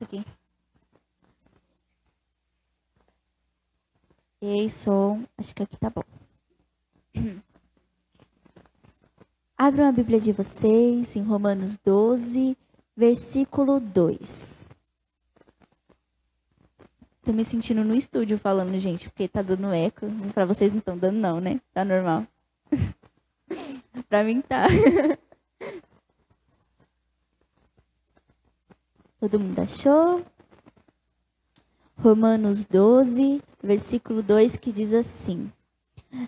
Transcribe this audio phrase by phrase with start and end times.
[0.00, 0.24] Aqui.
[4.40, 5.24] Ei, som.
[5.38, 6.02] Acho que aqui tá bom.
[9.56, 12.56] Abram a Bíblia de vocês em Romanos 12,
[12.94, 14.68] versículo 2.
[17.24, 20.06] Tô me sentindo no estúdio falando, gente, porque tá dando eco.
[20.34, 21.58] Pra vocês não estão dando, não, né?
[21.72, 22.26] Tá normal.
[24.08, 24.66] pra mim tá.
[29.18, 30.22] Todo mundo achou?
[31.96, 35.50] Romanos 12, versículo 2, que diz assim: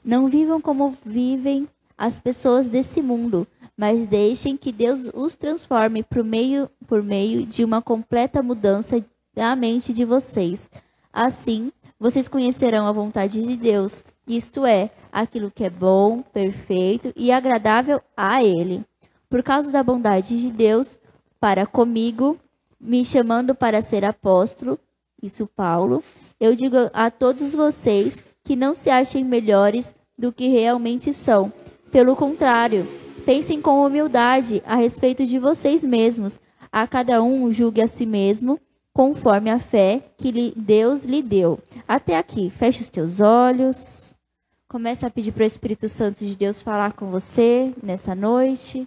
[0.02, 3.46] Não vivam como vivem as pessoas desse mundo,
[3.76, 9.54] mas deixem que Deus os transforme por meio, por meio de uma completa mudança da
[9.54, 10.70] mente de vocês.
[11.12, 17.30] Assim, vocês conhecerão a vontade de Deus, isto é, aquilo que é bom, perfeito e
[17.30, 18.82] agradável a Ele.
[19.28, 20.98] Por causa da bondade de Deus
[21.38, 22.38] para comigo,
[22.80, 24.78] me chamando para ser apóstolo,
[25.22, 26.02] isso Paulo,
[26.38, 31.52] eu digo a todos vocês que não se achem melhores do que realmente são.
[31.90, 32.86] Pelo contrário,
[33.24, 36.38] pensem com humildade a respeito de vocês mesmos.
[36.70, 38.60] A cada um julgue a si mesmo
[38.92, 41.58] conforme a fé que Deus lhe deu.
[41.86, 44.14] Até aqui, feche os teus olhos.
[44.68, 48.86] Comece a pedir para o Espírito Santo de Deus falar com você nessa noite.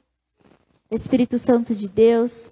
[0.92, 2.52] Espírito Santo de Deus,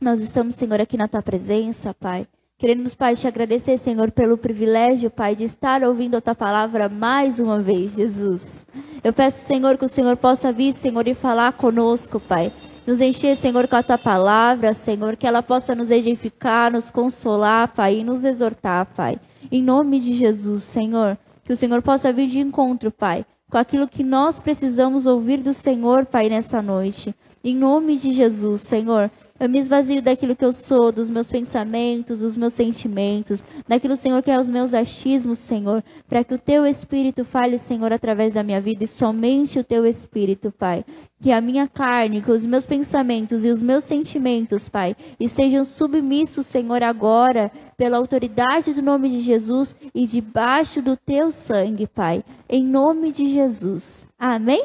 [0.00, 2.26] nós estamos, Senhor, aqui na tua presença, Pai.
[2.56, 7.38] Queremos, Pai, te agradecer, Senhor, pelo privilégio, Pai, de estar ouvindo a tua palavra mais
[7.38, 8.66] uma vez, Jesus.
[9.02, 12.52] Eu peço, Senhor, que o Senhor possa vir, Senhor, e falar conosco, Pai.
[12.86, 17.68] Nos encher, Senhor, com a tua palavra, Senhor, que ela possa nos edificar, nos consolar,
[17.74, 19.18] Pai, e nos exortar, Pai.
[19.50, 23.88] Em nome de Jesus, Senhor, que o Senhor possa vir de encontro, Pai, com aquilo
[23.88, 27.14] que nós precisamos ouvir do Senhor, Pai, nessa noite.
[27.42, 29.10] Em nome de Jesus, Senhor,
[29.44, 34.22] eu me esvazio daquilo que eu sou, dos meus pensamentos, dos meus sentimentos, daquilo, Senhor,
[34.22, 38.42] que é os meus achismos, Senhor, para que o teu Espírito fale, Senhor, através da
[38.42, 40.82] minha vida e somente o teu Espírito, Pai.
[41.20, 46.46] Que a minha carne, que os meus pensamentos e os meus sentimentos, Pai, estejam submissos,
[46.46, 52.24] Senhor, agora, pela autoridade do nome de Jesus e debaixo do teu sangue, Pai.
[52.48, 54.08] Em nome de Jesus.
[54.18, 54.64] Amém?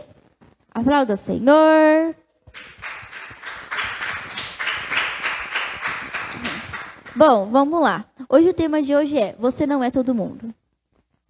[0.74, 2.16] Aplauda, Senhor.
[7.20, 8.06] Bom, vamos lá.
[8.30, 10.56] Hoje o tema de hoje é Você não é todo mundo.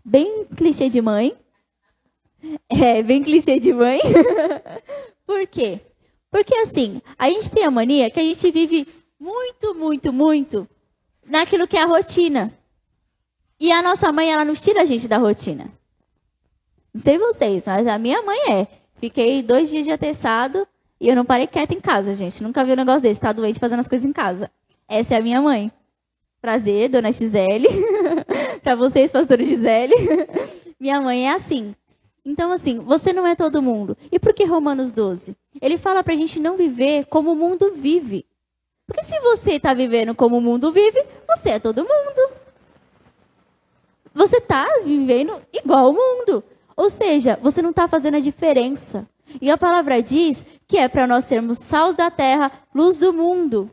[0.05, 1.35] Bem clichê de mãe.
[2.69, 3.99] É, bem clichê de mãe.
[5.25, 5.79] Por quê?
[6.29, 8.87] Porque assim, a gente tem a mania que a gente vive
[9.19, 10.69] muito, muito, muito
[11.25, 12.53] naquilo que é a rotina.
[13.59, 15.71] E a nossa mãe, ela não tira a gente da rotina.
[16.93, 18.67] Não sei vocês, mas a minha mãe é.
[18.99, 20.67] Fiquei dois dias de atestado
[21.01, 22.43] e eu não parei quieta em casa, gente.
[22.43, 23.19] Nunca vi um negócio desse.
[23.19, 24.51] Tá doente fazendo as coisas em casa.
[24.87, 25.71] Essa é a minha mãe.
[26.41, 27.67] Prazer, dona Gisele.
[28.63, 29.93] para vocês, pastora Gisele.
[30.79, 31.75] Minha mãe é assim.
[32.23, 33.97] Então, assim, você não é todo mundo.
[34.11, 35.35] E por que Romanos 12?
[35.61, 38.25] Ele fala para a gente não viver como o mundo vive.
[38.85, 42.31] Porque se você está vivendo como o mundo vive, você é todo mundo.
[44.13, 46.43] Você está vivendo igual o mundo.
[46.75, 49.07] Ou seja, você não está fazendo a diferença.
[49.41, 53.69] E a palavra diz que é para nós sermos sal da terra, luz do mundo.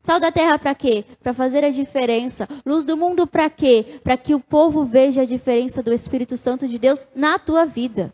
[0.00, 1.04] Sal da terra para quê?
[1.22, 2.48] Para fazer a diferença.
[2.64, 4.00] Luz do mundo para quê?
[4.02, 8.12] Para que o povo veja a diferença do Espírito Santo de Deus na tua vida.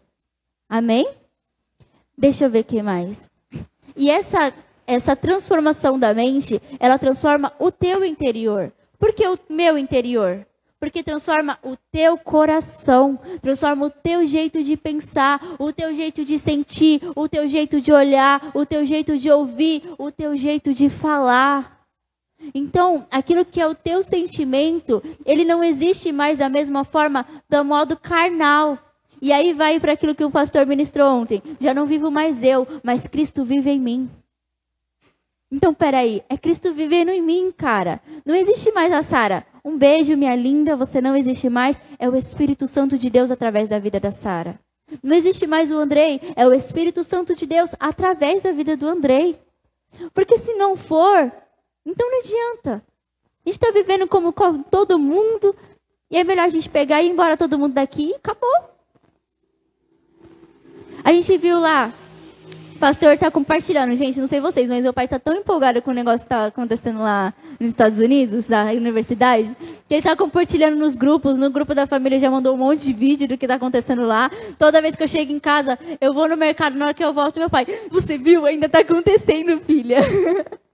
[0.69, 1.09] Amém?
[2.19, 3.31] Deixa eu ver aqui mais.
[3.97, 4.53] E essa
[4.87, 8.73] essa transformação da mente, ela transforma o teu interior.
[8.99, 10.47] Por que o meu interior?
[10.79, 16.39] Porque transforma o teu coração, transforma o teu jeito de pensar, o teu jeito de
[16.39, 20.89] sentir, o teu jeito de olhar, o teu jeito de ouvir, o teu jeito de
[20.89, 21.76] falar.
[22.55, 27.65] Então, aquilo que é o teu sentimento, ele não existe mais da mesma forma, do
[27.65, 28.79] modo carnal.
[29.21, 31.43] E aí vai para aquilo que o pastor ministrou ontem.
[31.59, 34.11] Já não vivo mais eu, mas Cristo vive em mim.
[35.51, 38.01] Então, peraí, é Cristo vivendo em mim, cara.
[38.25, 39.47] Não existe mais a Sara.
[39.65, 41.81] Um beijo, minha linda, você não existe mais.
[41.99, 44.59] É o Espírito Santo de Deus através da vida da Sara.
[45.03, 48.87] Não existe mais o Andrei, é o Espírito Santo de Deus através da vida do
[48.87, 49.39] Andrei.
[50.13, 51.33] Porque se não for,
[51.86, 52.83] então não adianta.
[53.44, 54.34] Está vivendo como
[54.68, 55.54] todo mundo.
[56.10, 58.77] E é melhor a gente pegar e ir embora todo mundo daqui e acabou.
[61.04, 61.92] A gente viu lá,
[62.74, 65.92] o pastor está compartilhando, gente, não sei vocês, mas meu pai está tão empolgado com
[65.92, 69.56] o negócio que está acontecendo lá nos Estados Unidos, da universidade,
[69.88, 72.92] que ele está compartilhando nos grupos, no grupo da família já mandou um monte de
[72.92, 74.30] vídeo do que está acontecendo lá.
[74.59, 77.15] Toda vez que eu chego em casa, eu vou no mercado, na hora que eu
[77.15, 78.44] volto, meu pai, você viu?
[78.44, 80.00] Ainda está acontecendo, filha.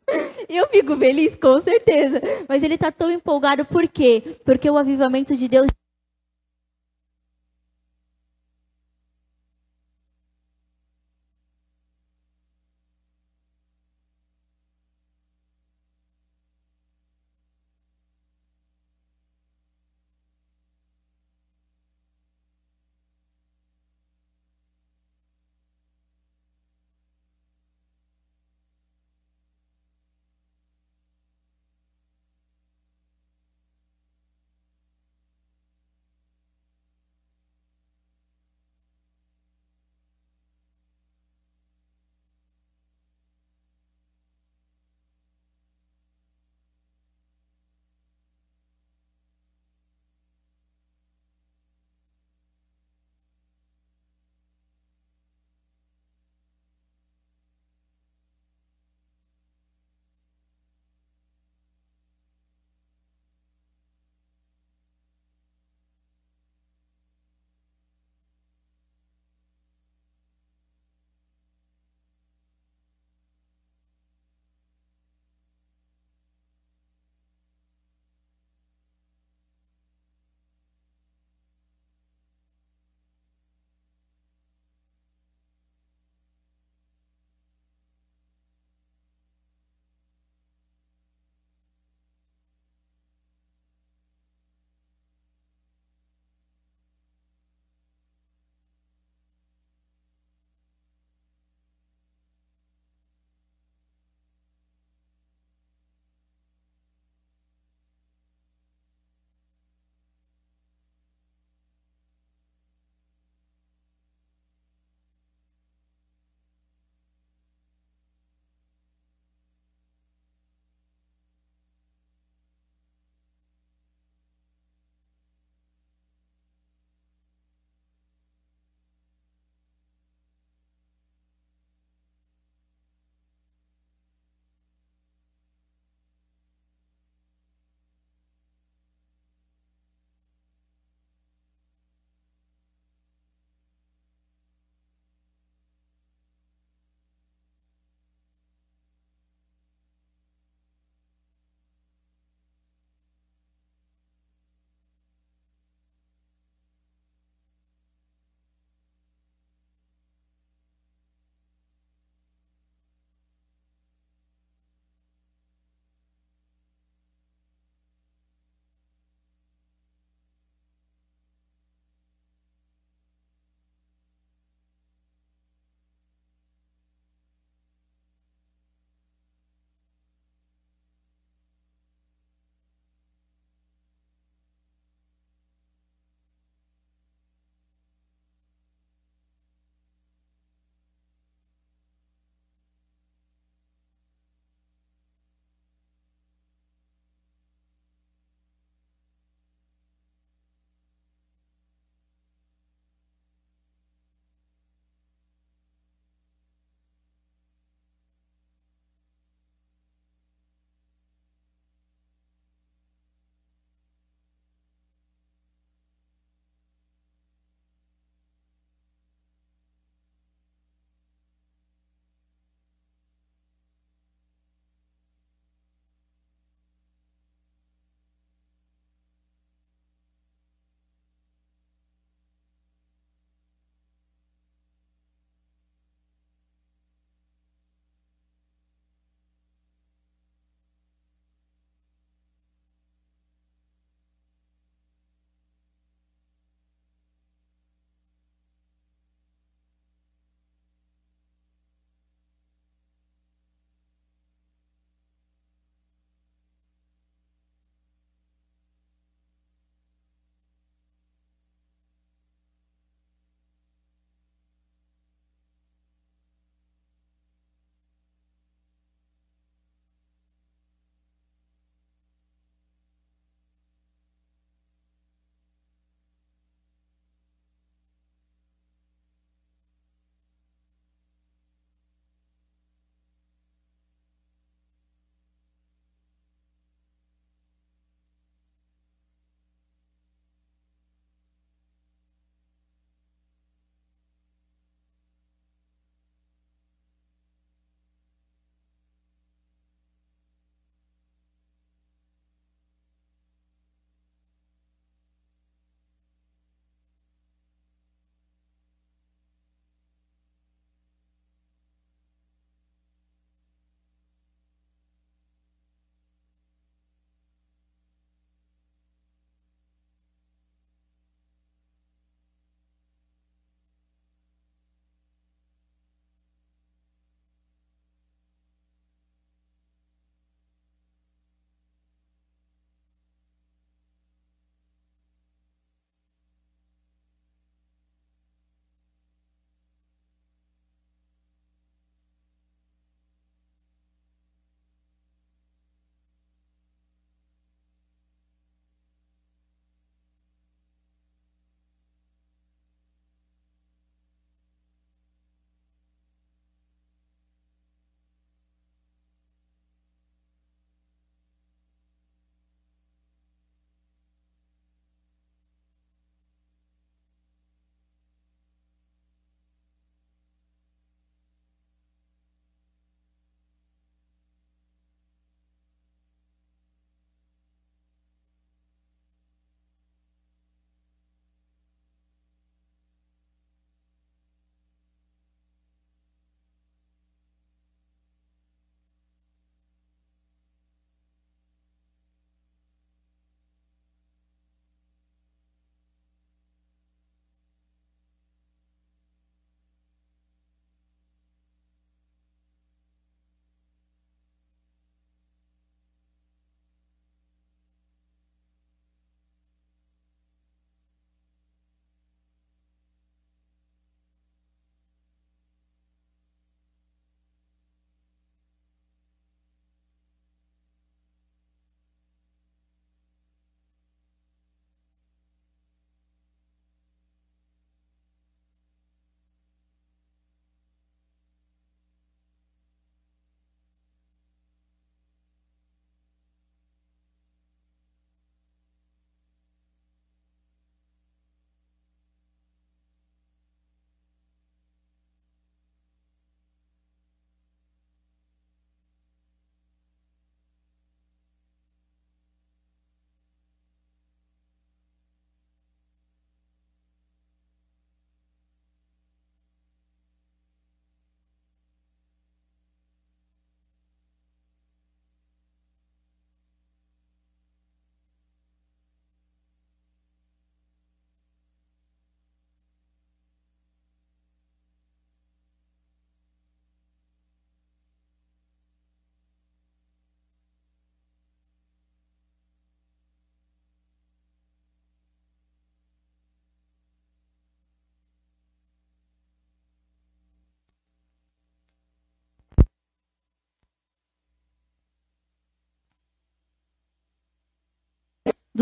[0.49, 2.21] Eu fico feliz, com certeza.
[2.49, 4.23] Mas ele está tão empolgado por quê?
[4.45, 5.69] Porque o avivamento de Deus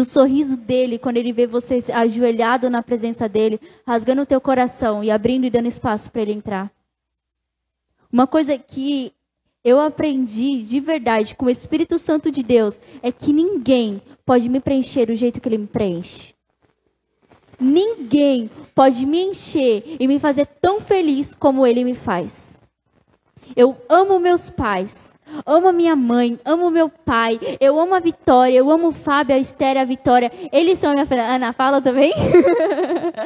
[0.01, 5.05] do sorriso dele quando ele vê você ajoelhado na presença dele, rasgando o teu coração
[5.05, 6.73] e abrindo e dando espaço para ele entrar.
[8.11, 9.13] Uma coisa que
[9.63, 14.59] eu aprendi de verdade com o Espírito Santo de Deus é que ninguém pode me
[14.59, 16.35] preencher do jeito que ele me preenche.
[17.61, 22.59] Ninguém pode me encher e me fazer tão feliz como ele me faz.
[23.55, 25.15] Eu amo meus pais,
[25.47, 29.35] amo a minha mãe, amo meu pai, eu amo a Vitória, eu amo o Fábio,
[29.35, 30.31] a Esther, a Vitória.
[30.53, 31.35] Eles são minha família.
[31.35, 32.13] Ana fala também?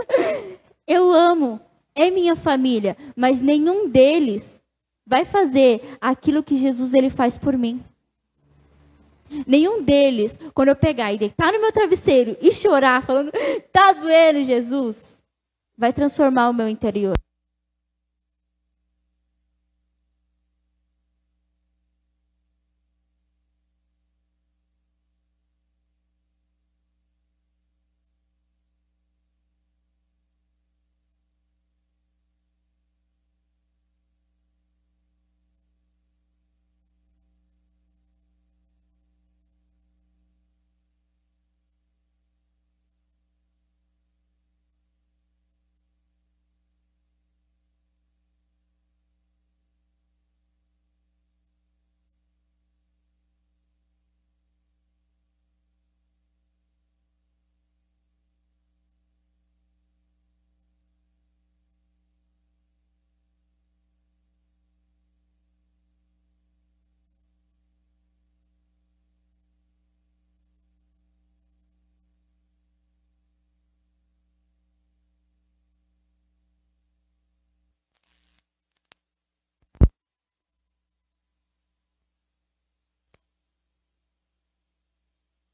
[0.87, 1.61] eu amo,
[1.95, 4.63] é minha família, mas nenhum deles
[5.07, 7.83] vai fazer aquilo que Jesus ele faz por mim.
[9.47, 13.33] Nenhum deles, quando eu pegar e deitar no meu travesseiro e chorar, falando,
[13.73, 15.21] tá doendo, Jesus,
[15.77, 17.17] vai transformar o meu interior.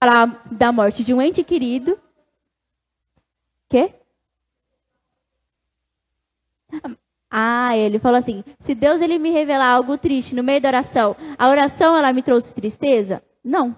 [0.03, 1.99] Falar da morte de um ente querido.
[3.69, 3.93] Quê?
[7.31, 11.15] Ah, ele falou assim: se Deus ele me revelar algo triste no meio da oração,
[11.39, 13.23] a oração ela me trouxe tristeza?
[13.45, 13.77] Não.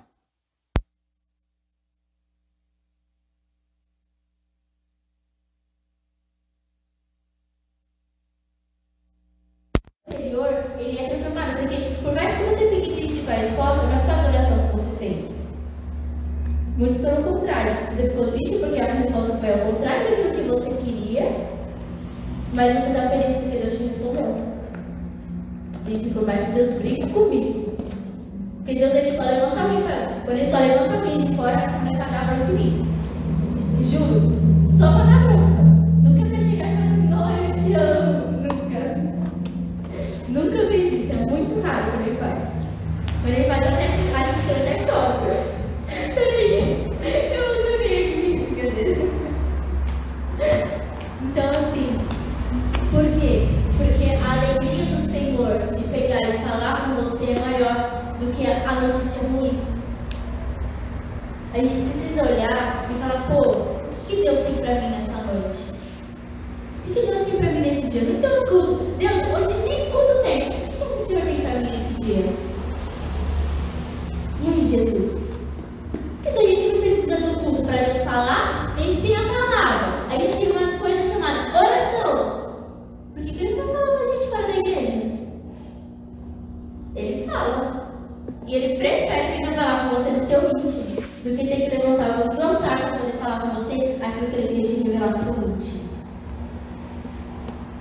[88.52, 92.18] E ele prefere vir falar com você no teu íntimo do que ter que levantar
[92.18, 95.48] o altar para poder falar com você aquilo que ele queria te revelar no teu
[95.48, 95.88] íntimo.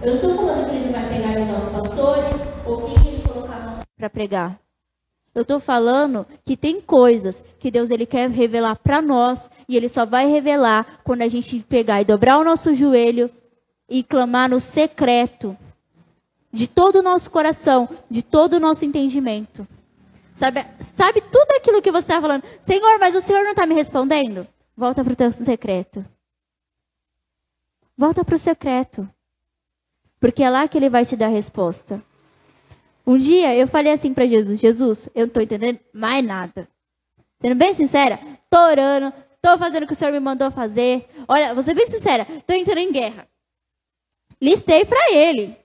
[0.02, 3.28] Eu não estou falando que ele não vai pegar os nossos pastores ou quem ele
[3.28, 4.60] colocar para pregar.
[5.36, 9.90] Eu estou falando que tem coisas que Deus ele quer revelar para nós e ele
[9.90, 13.30] só vai revelar quando a gente pegar e dobrar o nosso joelho
[13.90, 15.58] e clamar no secreto
[16.50, 19.68] de todo o nosso coração, de todo o nosso entendimento.
[20.42, 22.44] Sabe, sabe tudo aquilo que você está falando?
[22.62, 24.48] Senhor, mas o Senhor não está me respondendo?
[24.76, 26.04] Volta para o teu secreto.
[27.96, 29.08] Volta para o secreto.
[30.20, 32.04] Porque é lá que ele vai te dar a resposta.
[33.06, 36.68] Um dia eu falei assim para Jesus: Jesus, eu não estou entendendo mais nada.
[37.40, 41.08] Sendo bem sincera, tô orando, tô fazendo o que o Senhor me mandou fazer.
[41.28, 43.28] Olha, vou ser bem sincera, tô entrando em guerra.
[44.42, 45.56] Listei para ele.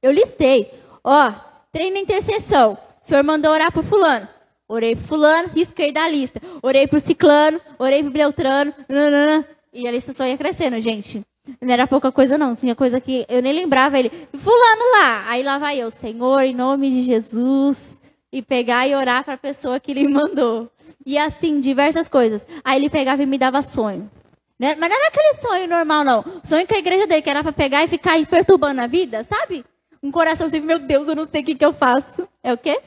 [0.00, 0.72] Eu listei.
[1.04, 1.30] Ó,
[1.70, 2.78] treino intercessão.
[3.02, 4.28] O Senhor mandou orar por fulano.
[4.68, 6.40] Orei por fulano, risquei da lista.
[6.62, 8.72] Orei por ciclano, orei por Beltrano.
[8.88, 11.22] Nanana, e a lista só ia crescendo, gente.
[11.60, 12.54] Não era pouca coisa, não.
[12.54, 14.10] Tinha coisa que eu nem lembrava ele.
[14.32, 15.24] Fulano lá.
[15.28, 18.00] Aí lá vai eu, Senhor, em nome de Jesus.
[18.32, 20.70] E pegar e orar para a pessoa que ele mandou.
[21.04, 22.46] E assim, diversas coisas.
[22.62, 24.10] Aí ele pegava e me dava sonho.
[24.58, 24.76] Né?
[24.78, 26.24] Mas não era aquele sonho normal, não.
[26.44, 29.64] Sonho com a igreja dele, que era para pegar e ficar perturbando a vida, sabe?
[30.00, 32.28] Um coração assim, meu Deus, eu não sei o que, que eu faço.
[32.42, 32.80] É o quê?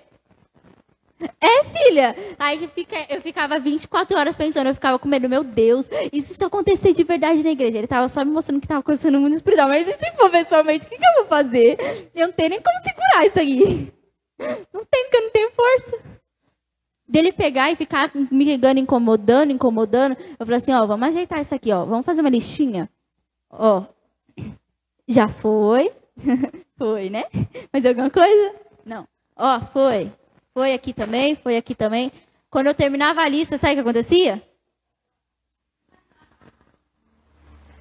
[1.20, 2.16] É, filha.
[2.38, 6.34] Aí fica, eu ficava 24 horas pensando, eu ficava com medo, meu Deus, e se
[6.34, 7.78] isso acontecer de verdade na igreja?
[7.78, 10.30] Ele tava só me mostrando que tava acontecendo no mundo espiritual, mas e se for
[10.30, 11.78] pessoalmente, o que, que eu vou fazer?
[12.14, 13.94] Eu não tenho nem como segurar isso aí.
[14.74, 16.00] Não tem, porque eu não tenho força.
[17.08, 20.18] Dele pegar e ficar me ligando, incomodando, incomodando.
[20.40, 21.86] Eu falei assim, ó, vamos ajeitar isso aqui, ó.
[21.86, 22.90] Vamos fazer uma listinha.
[23.50, 23.84] Ó,
[25.08, 25.92] já foi.
[26.78, 27.24] foi, né?
[27.72, 28.56] Mais alguma coisa?
[28.84, 29.08] Não.
[29.38, 30.12] Ó, foi.
[30.56, 32.10] Foi aqui também, foi aqui também.
[32.50, 34.42] Quando eu terminava a lista, sabe o que acontecia?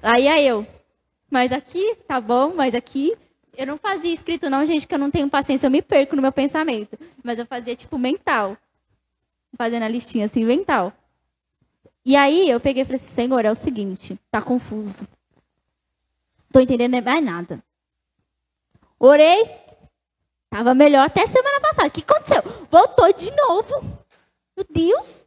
[0.03, 0.67] Aí ia eu.
[1.31, 3.15] Mas aqui, tá bom, mas aqui.
[3.55, 6.21] Eu não fazia escrito, não, gente, que eu não tenho paciência, eu me perco no
[6.21, 6.99] meu pensamento.
[7.23, 8.57] Mas eu fazia, tipo, mental.
[9.57, 10.91] Fazendo a listinha assim, mental.
[12.03, 15.07] E aí eu peguei e falei assim, Senhor, é o seguinte, tá confuso.
[16.51, 17.63] Tô entendendo mais nada.
[18.99, 19.45] Orei,
[20.55, 22.41] Tava melhor até semana O que aconteceu?
[22.71, 23.81] Voltou de novo.
[24.55, 25.25] Meu Deus.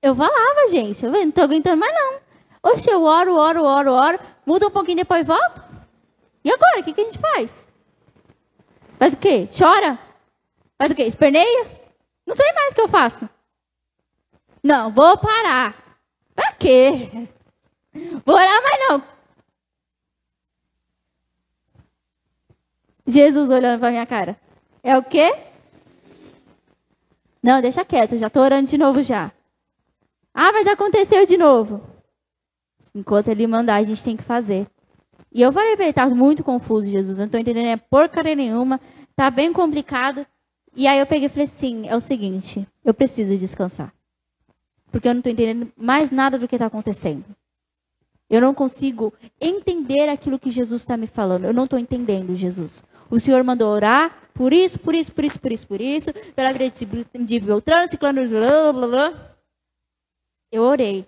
[0.00, 1.04] Eu falava, gente.
[1.04, 2.20] Eu não tô aguentando mais não.
[2.62, 4.18] Oxe, eu oro, oro, oro, oro.
[4.46, 5.64] Muda um pouquinho depois volta.
[6.44, 6.80] E agora?
[6.80, 7.66] O que, que a gente faz?
[8.98, 9.48] Faz o quê?
[9.56, 9.98] Chora?
[10.78, 11.04] Faz o quê?
[11.04, 11.66] Esperneia?
[12.26, 13.28] Não sei mais o que eu faço.
[14.62, 15.74] Não, vou parar.
[16.34, 17.10] Pra quê?
[18.24, 19.13] Vou orar mais não.
[23.06, 24.36] Jesus olhando para minha cara.
[24.82, 25.32] É o quê?
[27.42, 29.30] Não, deixa quieto, já estou orando de novo já.
[30.32, 31.80] Ah, mas aconteceu de novo.
[32.94, 34.66] Enquanto ele mandar, a gente tem que fazer.
[35.32, 38.80] E eu falei para ele, tá muito confuso, Jesus, não estou entendendo é porcaria nenhuma,
[39.16, 40.26] tá bem complicado.
[40.76, 43.92] E aí eu peguei e falei assim, é o seguinte, eu preciso descansar.
[44.90, 47.24] Porque eu não estou entendendo mais nada do que está acontecendo.
[48.30, 51.44] Eu não consigo entender aquilo que Jesus está me falando.
[51.44, 52.82] Eu não estou entendendo, Jesus.
[53.14, 56.52] O Senhor mandou orar por isso, por isso, por isso, por isso, por isso, pela
[56.52, 59.36] vida de Beltrano, Ciclano, blá, blá, blá.
[60.50, 61.06] Eu orei,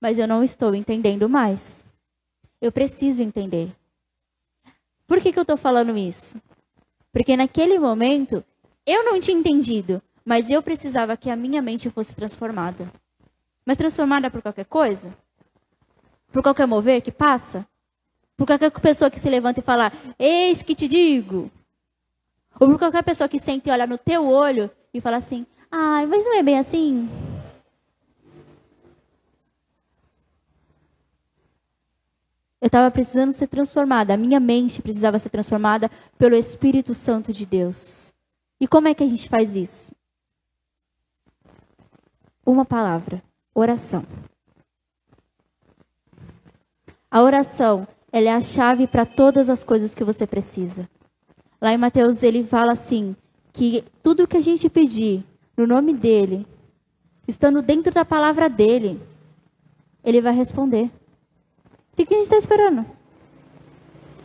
[0.00, 1.86] mas eu não estou entendendo mais.
[2.60, 3.72] Eu preciso entender.
[5.06, 6.42] Por que, que eu estou falando isso?
[7.12, 8.44] Porque naquele momento
[8.84, 12.92] eu não tinha entendido, mas eu precisava que a minha mente fosse transformada.
[13.64, 15.16] Mas transformada por qualquer coisa?
[16.32, 17.64] Por qualquer mover que passa?
[18.40, 21.50] Por qualquer pessoa que se levanta e fala, eis que te digo.
[22.58, 26.06] Ou por qualquer pessoa que sente e olha no teu olho e fala assim, ai,
[26.06, 27.06] mas não é bem assim.
[32.62, 37.44] Eu estava precisando ser transformada, a minha mente precisava ser transformada pelo Espírito Santo de
[37.44, 38.14] Deus.
[38.58, 39.94] E como é que a gente faz isso?
[42.46, 43.22] Uma palavra:
[43.54, 44.02] oração.
[47.10, 50.88] A oração ela é a chave para todas as coisas que você precisa.
[51.60, 53.14] Lá em Mateus ele fala assim,
[53.52, 55.24] que tudo que a gente pedir
[55.56, 56.46] no nome dele,
[57.28, 59.00] estando dentro da palavra dele,
[60.02, 60.90] ele vai responder.
[61.92, 62.86] O que a gente está esperando?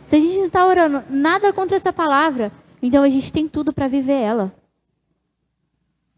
[0.06, 3.72] Se a gente não está orando nada contra essa palavra, então a gente tem tudo
[3.72, 4.52] para viver ela.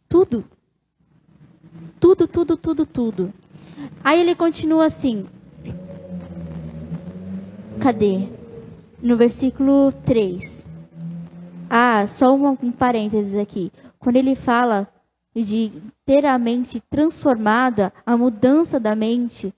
[0.08, 0.44] Tudo.
[1.98, 3.32] Tudo, tudo, tudo, tudo.
[4.04, 5.26] Aí ele continua assim:
[7.80, 8.28] Cadê?
[9.00, 10.66] No versículo 3.
[11.70, 13.70] Ah, só um, um parênteses aqui.
[13.98, 14.88] Quando ele fala
[15.34, 15.70] de
[16.04, 19.54] ter a mente transformada, a mudança da mente,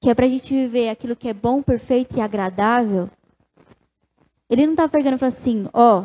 [0.00, 3.08] que é para a gente viver aquilo que é bom, perfeito e agradável,
[4.50, 6.04] ele não está pegando falando assim, ó,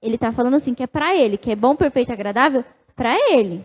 [0.00, 2.64] ele está falando assim que é para ele, que é bom, perfeito e agradável
[2.94, 3.64] para ele,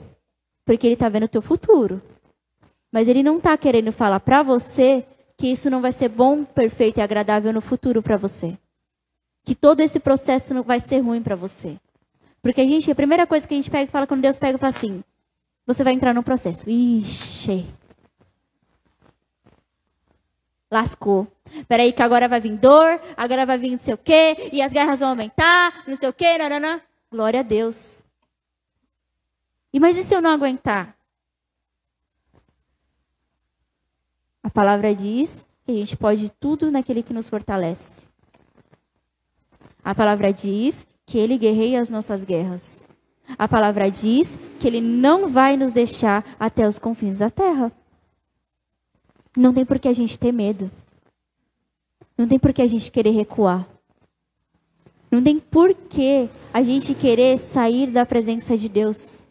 [0.65, 2.02] porque ele está vendo o teu futuro.
[2.91, 5.06] Mas ele não está querendo falar para você
[5.43, 8.58] que isso não vai ser bom, perfeito e agradável no futuro para você.
[9.43, 11.77] Que todo esse processo não vai ser ruim para você.
[12.41, 14.56] Porque a gente, a primeira coisa que a gente pega e fala quando Deus pega
[14.56, 15.03] e fala assim:
[15.67, 16.69] você vai entrar no processo.
[16.69, 17.65] Ixi.
[20.71, 21.27] Lascou.
[21.67, 24.71] Peraí, que agora vai vir dor, agora vai vir não sei o quê, e as
[24.71, 26.82] guerras vão aumentar, não sei o quê, nanana.
[27.12, 28.06] Glória a Deus.
[29.73, 30.95] E mas e se eu não aguentar?
[34.43, 38.08] A palavra diz que a gente pode tudo naquele que nos fortalece.
[39.84, 42.86] A palavra diz que ele guerreia as nossas guerras.
[43.38, 47.71] A palavra diz que ele não vai nos deixar até os confins da terra.
[49.36, 50.69] Não tem por que a gente ter medo.
[52.17, 53.67] Não tem por que a gente querer recuar.
[55.10, 59.25] Não tem porquê a gente querer sair da presença de Deus.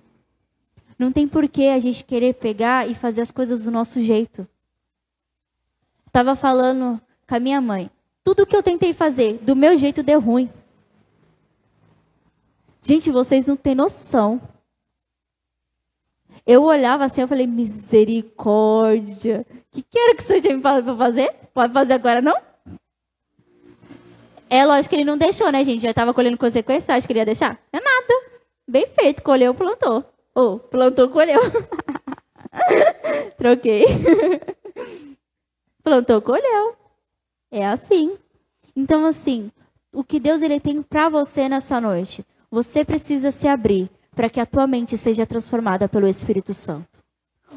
[0.98, 4.46] Não tem porquê a gente querer pegar e fazer as coisas do nosso jeito.
[6.12, 7.90] Tava falando com a minha mãe.
[8.22, 10.51] Tudo que eu tentei fazer do meu jeito deu ruim.
[12.83, 14.40] Gente, vocês não têm noção.
[16.44, 19.46] Eu olhava assim, eu falei, misericórdia.
[19.48, 21.33] O que, que era que o senhor tinha me falado para fazer?
[21.55, 22.37] Pode fazer agora, não?
[24.51, 25.81] É lógico que ele não deixou, né, gente?
[25.81, 27.59] Já estava colhendo consequências, acho que ele ia deixar?
[27.72, 28.33] É nada.
[28.68, 30.05] Bem feito, colheu, plantou.
[30.35, 31.40] Ou, oh, plantou, colheu.
[33.38, 33.85] Troquei.
[35.83, 36.77] plantou, colheu.
[37.51, 38.16] É assim.
[38.75, 39.51] Então, assim,
[39.92, 44.40] o que Deus ele tem para você nessa noite, você precisa se abrir para que
[44.40, 47.03] a tua mente seja transformada pelo Espírito Santo.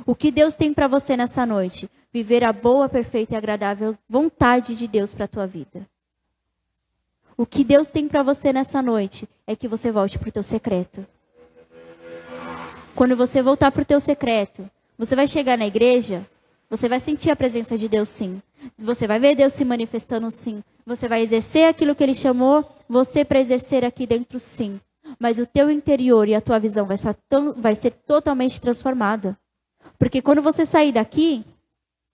[0.06, 1.90] O que Deus tem para você nessa noite?
[2.12, 5.88] Viver a boa, perfeita e agradável vontade de Deus para a tua vida.
[7.38, 10.44] O que Deus tem para você nessa noite é que você volte para o teu
[10.44, 11.06] secreto.
[12.96, 16.26] Quando você voltar para o teu secreto, você vai chegar na igreja,
[16.70, 18.42] você vai sentir a presença de Deus sim.
[18.78, 20.64] Você vai ver Deus se manifestando sim.
[20.86, 24.80] Você vai exercer aquilo que Ele chamou você para exercer aqui dentro sim
[25.20, 27.16] mas o teu interior e a tua visão vai ser,
[27.58, 29.38] vai ser totalmente transformada.
[29.98, 31.46] Porque quando você sair daqui,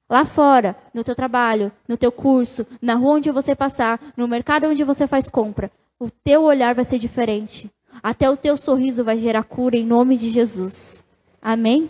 [0.09, 4.67] lá fora, no teu trabalho, no teu curso, na rua onde você passar, no mercado
[4.67, 7.71] onde você faz compra, o teu olhar vai ser diferente.
[8.03, 11.03] Até o teu sorriso vai gerar cura em nome de Jesus.
[11.41, 11.89] Amém?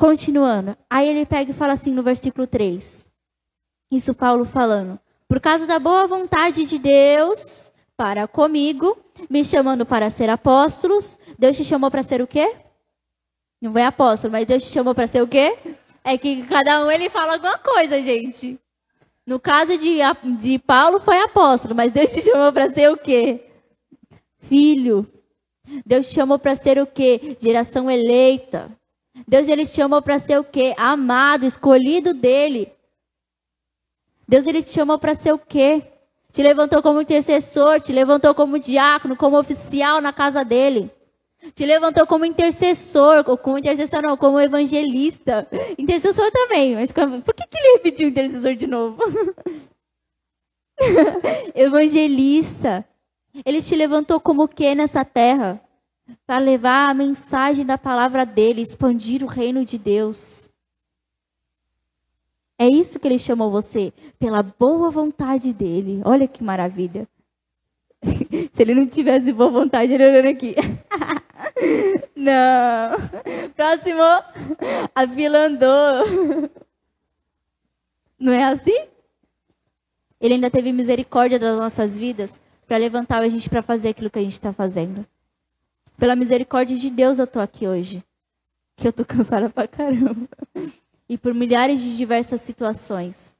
[0.00, 0.78] Continuando.
[0.88, 3.06] Aí ele pega e fala assim no versículo 3.
[3.92, 4.98] Isso Paulo falando.
[5.28, 8.96] Por causa da boa vontade de Deus, para comigo,
[9.28, 11.18] me chamando para ser apóstolos.
[11.38, 12.56] Deus te chamou para ser o quê?
[13.60, 15.58] Não é apóstolo, mas Deus te chamou para ser o quê?
[16.02, 18.58] É que cada um ele fala alguma coisa, gente.
[19.26, 19.98] No caso de,
[20.38, 23.50] de Paulo foi apóstolo, mas Deus te chamou para ser o quê?
[24.38, 25.06] Filho.
[25.84, 27.36] Deus te chamou para ser o quê?
[27.38, 28.79] Geração eleita.
[29.26, 30.74] Deus ele te chamou para ser o quê?
[30.76, 32.72] Amado, escolhido dele.
[34.26, 35.82] Deus ele te chamou para ser o quê?
[36.32, 40.90] Te levantou como intercessor, te levantou como diácono, como oficial na casa dele.
[41.54, 45.48] Te levantou como intercessor, como intercessor não, como evangelista.
[45.76, 49.02] Intercessor também, mas por que, que ele repetiu intercessor de novo?
[51.54, 52.84] evangelista.
[53.44, 55.60] Ele te levantou como o que nessa terra?
[56.26, 60.50] Para levar a mensagem da palavra dele, expandir o reino de Deus.
[62.58, 66.02] É isso que ele chamou você, pela boa vontade dele.
[66.04, 67.08] Olha que maravilha.
[68.52, 70.54] Se ele não tivesse boa vontade, ele olhando aqui.
[72.14, 73.50] não.
[73.54, 74.02] Próximo.
[74.94, 76.50] A fila andou.
[78.20, 78.86] Não é assim?
[80.20, 84.18] Ele ainda teve misericórdia das nossas vidas para levantar a gente para fazer aquilo que
[84.18, 85.06] a gente está fazendo.
[86.00, 88.02] Pela misericórdia de Deus eu estou aqui hoje.
[88.74, 90.26] Que eu tô cansada pra caramba
[91.06, 93.36] e por milhares de diversas situações.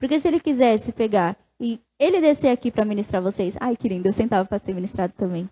[0.00, 4.08] Porque se ele quisesse pegar e ele descer aqui para ministrar vocês, ai que lindo,
[4.08, 5.48] eu sentava para ser ministrado também.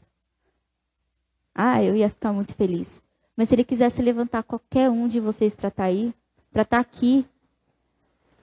[1.55, 3.01] Ah, eu ia ficar muito feliz.
[3.37, 6.13] Mas se ele quisesse levantar qualquer um de vocês para estar tá aí,
[6.51, 7.25] para estar tá aqui,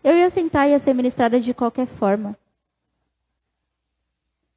[0.01, 2.37] eu ia sentar e ia ser ministrada de qualquer forma.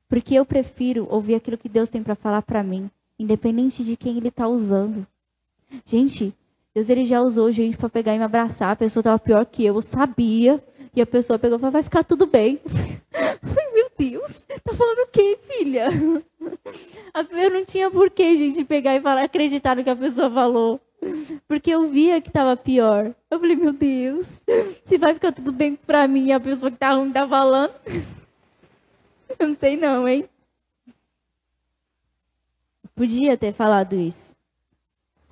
[0.08, 2.88] Porque eu prefiro ouvir aquilo que Deus tem para falar para mim,
[3.22, 5.06] independente de quem ele está usando.
[5.84, 6.34] Gente,
[6.74, 8.72] Deus ele já usou gente para pegar e me abraçar.
[8.72, 10.62] A pessoa estava pior que eu, eu sabia.
[10.94, 12.60] E a pessoa pegou e falou: vai ficar tudo bem.
[13.12, 15.88] Ai, meu Deus, tá falando o quê, filha?
[17.32, 20.80] Eu não tinha porquê, gente, pegar e falar, acreditar no que a pessoa falou.
[21.48, 23.14] Porque eu via que estava pior.
[23.30, 24.40] Eu falei, meu Deus,
[24.84, 27.72] se vai ficar tudo bem pra mim e a pessoa que tá ruim tá falando.
[29.38, 30.28] Eu não sei não, hein?
[32.94, 34.34] Podia ter falado isso.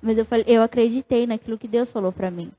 [0.01, 2.51] Mas eu, falei, eu acreditei naquilo que Deus falou para mim.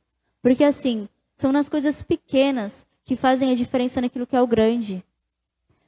[0.42, 5.04] Porque assim, são nas coisas pequenas que fazem a diferença naquilo que é o grande.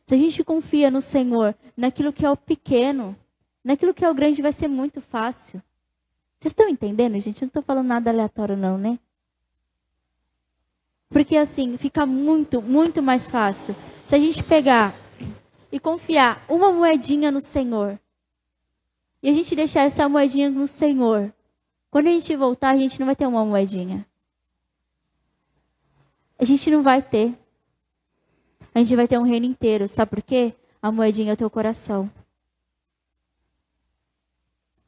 [0.05, 3.17] Se a gente confia no Senhor, naquilo que é o pequeno,
[3.63, 5.63] naquilo que é o grande vai ser muito fácil.
[6.39, 7.43] Vocês estão entendendo, gente?
[7.43, 8.99] Eu não estou falando nada aleatório, não, né?
[11.09, 13.77] Porque assim, fica muito, muito mais fácil.
[14.07, 14.95] Se a gente pegar
[15.71, 17.99] e confiar uma moedinha no Senhor,
[19.23, 21.33] e a gente deixar essa moedinha no Senhor,
[21.91, 24.07] quando a gente voltar, a gente não vai ter uma moedinha.
[26.39, 27.39] A gente não vai ter.
[28.75, 29.87] A gente vai ter um reino inteiro.
[29.87, 30.55] Sabe por quê?
[30.81, 32.11] A moedinha é o teu coração.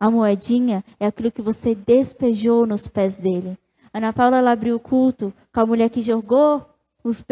[0.00, 3.56] A moedinha é aquilo que você despejou nos pés dele.
[3.92, 6.68] Ana Paula ela abriu o culto com a mulher que jogou
[7.04, 7.22] os,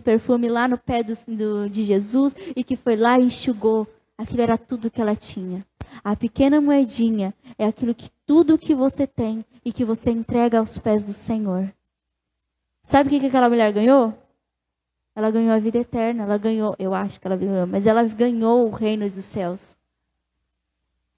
[0.00, 3.86] perfumes lá no pé do, do, de Jesus e que foi lá e enxugou.
[4.16, 5.66] Aquilo era tudo que ela tinha.
[6.02, 10.78] A pequena moedinha é aquilo que tudo que você tem e que você entrega aos
[10.78, 11.72] pés do Senhor.
[12.82, 14.12] Sabe o que, que aquela mulher ganhou?
[15.14, 16.24] Ela ganhou a vida eterna.
[16.24, 19.76] Ela ganhou, eu acho que ela ganhou, mas ela ganhou o reino dos céus.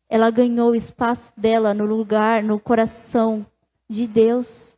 [0.09, 3.47] Ela ganhou o espaço dela no lugar, no coração
[3.89, 4.74] de Deus.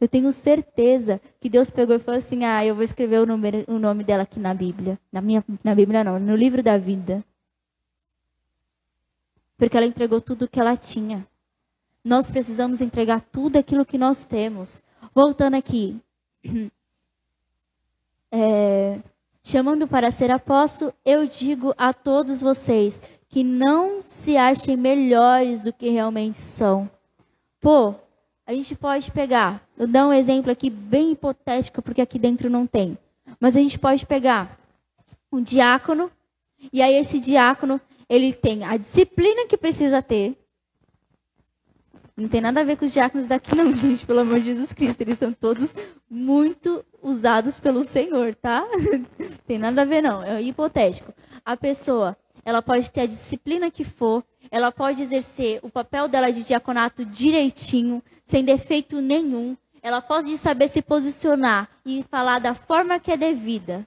[0.00, 3.64] Eu tenho certeza que Deus pegou e falou assim: Ah, eu vou escrever o nome,
[3.66, 4.98] o nome dela aqui na Bíblia.
[5.10, 7.24] Na minha, na Bíblia não, no livro da vida.
[9.56, 11.26] Porque ela entregou tudo o que ela tinha.
[12.04, 14.84] Nós precisamos entregar tudo aquilo que nós temos.
[15.14, 16.00] Voltando aqui.
[18.30, 19.00] É,
[19.42, 25.72] chamando para ser apóstolo, eu digo a todos vocês que não se achem melhores do
[25.72, 26.90] que realmente são.
[27.58, 27.94] Pô,
[28.48, 32.66] a gente pode pegar, eu dar um exemplo aqui bem hipotético, porque aqui dentro não
[32.66, 32.96] tem.
[33.38, 34.58] Mas a gente pode pegar
[35.30, 36.10] um diácono,
[36.72, 40.34] e aí esse diácono, ele tem a disciplina que precisa ter.
[42.16, 44.72] Não tem nada a ver com os diáconos daqui, não, gente, pelo amor de Jesus
[44.72, 45.02] Cristo.
[45.02, 45.74] Eles são todos
[46.08, 48.66] muito usados pelo Senhor, tá?
[49.46, 50.22] tem nada a ver, não.
[50.22, 51.12] É hipotético.
[51.44, 56.30] A pessoa, ela pode ter a disciplina que for, ela pode exercer o papel dela
[56.30, 59.56] de diaconato direitinho, sem defeito nenhum.
[59.82, 63.86] Ela pode saber se posicionar e falar da forma que é devida.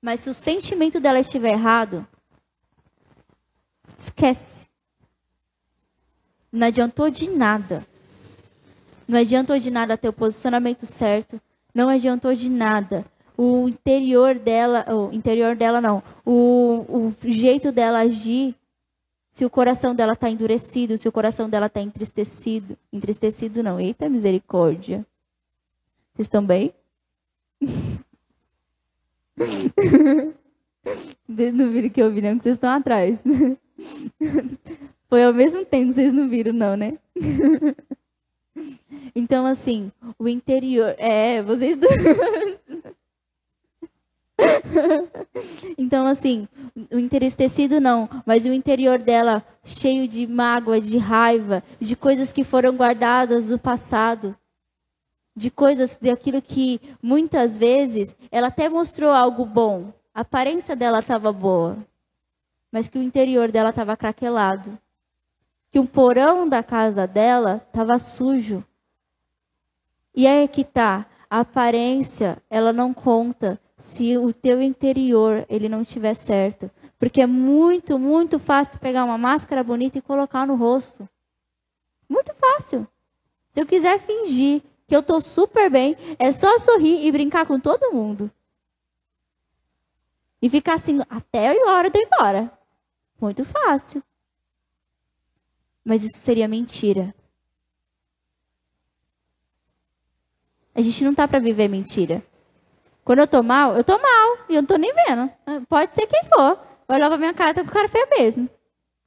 [0.00, 2.06] Mas se o sentimento dela estiver errado,
[3.96, 4.66] esquece.
[6.52, 7.86] Não adiantou de nada.
[9.06, 11.40] Não adiantou de nada ter o posicionamento certo.
[11.74, 13.04] Não adiantou de nada.
[13.36, 18.56] O interior dela, o interior dela não, o, o jeito dela agir,
[19.30, 24.08] se o coração dela está endurecido, se o coração dela está entristecido, entristecido não, eita
[24.08, 25.06] misericórdia.
[26.14, 26.74] Vocês estão bem?
[31.28, 33.22] Não viram que eu vi, não, que vocês estão atrás.
[35.08, 36.98] Foi ao mesmo tempo, vocês não viram, não, né?
[39.14, 40.94] Então, assim, o interior.
[40.98, 41.76] É, vocês.
[45.76, 46.46] então, assim,
[46.92, 52.44] o entristecido não, mas o interior dela cheio de mágoa, de raiva, de coisas que
[52.44, 54.36] foram guardadas do passado,
[55.36, 61.32] de coisas, daquilo que muitas vezes ela até mostrou algo bom, a aparência dela estava
[61.32, 61.78] boa,
[62.72, 64.78] mas que o interior dela estava craquelado.
[65.70, 68.64] Que o porão da casa dela estava sujo.
[70.14, 75.82] E aí que tá, a aparência, ela não conta se o teu interior ele não
[75.82, 81.08] estiver certo, porque é muito, muito fácil pegar uma máscara bonita e colocar no rosto.
[82.08, 82.86] Muito fácil.
[83.50, 87.60] Se eu quiser fingir que eu estou super bem, é só sorrir e brincar com
[87.60, 88.30] todo mundo.
[90.40, 92.50] E ficar assim até a hora de ir embora.
[93.20, 94.02] Muito fácil.
[95.84, 97.14] Mas isso seria mentira.
[100.74, 102.24] A gente não tá para viver mentira.
[103.08, 104.36] Quando eu tô mal, eu tô mal.
[104.50, 105.32] E eu não tô nem vendo.
[105.66, 106.60] Pode ser quem for.
[106.86, 108.50] Olhar pra minha cara, tá com cara feia mesmo.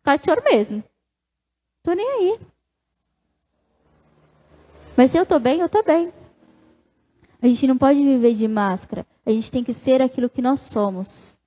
[0.01, 0.83] Cara de choro mesmo.
[1.83, 2.39] Tô nem aí.
[4.97, 6.11] Mas se eu tô bem, eu tô bem.
[7.43, 9.05] A gente não pode viver de máscara.
[9.23, 11.37] A gente tem que ser aquilo que nós somos.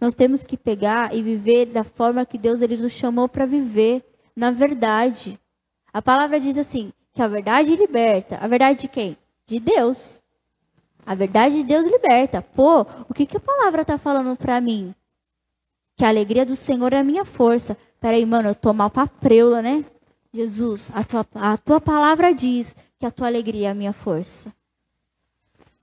[0.00, 4.04] Nós temos que pegar e viver da forma que Deus ele nos chamou para viver
[4.36, 5.36] na verdade.
[5.92, 8.38] A palavra diz assim: que a verdade liberta.
[8.40, 9.18] A verdade de quem?
[9.44, 10.22] De Deus.
[11.06, 12.42] A verdade de Deus liberta.
[12.42, 14.94] Pô, o que, que a palavra está falando para mim?
[15.96, 17.76] Que a alegria do Senhor é a minha força.
[18.00, 19.84] Peraí, mano, eu tô mal pra preula, né?
[20.32, 24.52] Jesus, a tua, a tua palavra diz que a tua alegria é a minha força.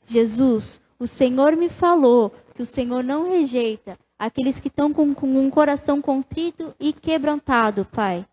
[0.06, 5.28] Jesus, o Senhor me falou que o Senhor não rejeita aqueles que estão com, com
[5.28, 8.26] um coração contrito e quebrantado, Pai.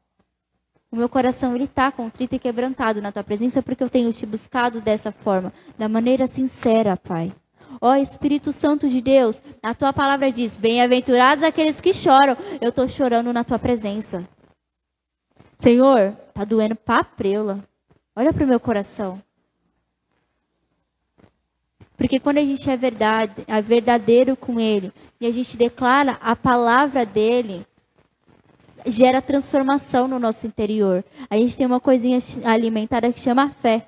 [0.90, 4.80] O meu coração está contrito e quebrantado na tua presença porque eu tenho te buscado
[4.80, 7.32] dessa forma, da maneira sincera, Pai.
[7.80, 12.36] Ó Espírito Santo de Deus, a tua palavra diz: Bem-aventurados aqueles que choram.
[12.60, 14.26] Eu estou chorando na tua presença.
[15.58, 17.62] Senhor, tá doendo pra preula.
[18.16, 19.22] Olha para o meu coração.
[21.96, 26.34] Porque quando a gente é verdade, é verdadeiro com Ele e a gente declara a
[26.34, 27.66] palavra dele,
[28.88, 31.04] gera transformação no nosso interior.
[31.28, 33.86] A gente tem uma coisinha alimentada que chama fé.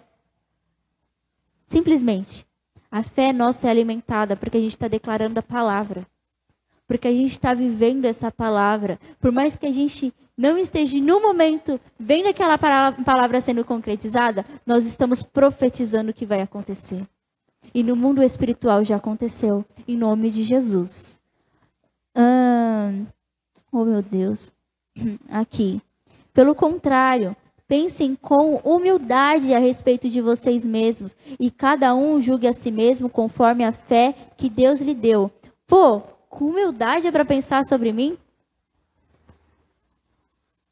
[1.67, 2.47] Simplesmente.
[2.91, 6.07] A fé nossa é alimentada porque a gente está declarando a palavra.
[6.87, 8.99] Porque a gente está vivendo essa palavra.
[9.21, 14.87] Por mais que a gente não esteja no momento vendo aquela palavra sendo concretizada, nós
[14.87, 17.07] estamos profetizando o que vai acontecer.
[17.73, 19.65] E no mundo espiritual já aconteceu.
[19.87, 21.21] Em nome de Jesus.
[23.73, 24.53] Oh, meu Deus.
[25.31, 25.81] Aqui.
[26.33, 31.15] Pelo contrário, pensem com humildade a respeito de vocês mesmos.
[31.39, 35.31] E cada um julgue a si mesmo conforme a fé que Deus lhe deu.
[35.67, 38.17] Pô, com humildade é para pensar sobre mim?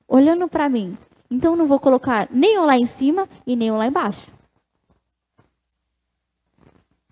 [0.06, 0.96] Olhando para mim.
[1.30, 4.30] Então não vou colocar nem um lá em cima e nem um lá embaixo.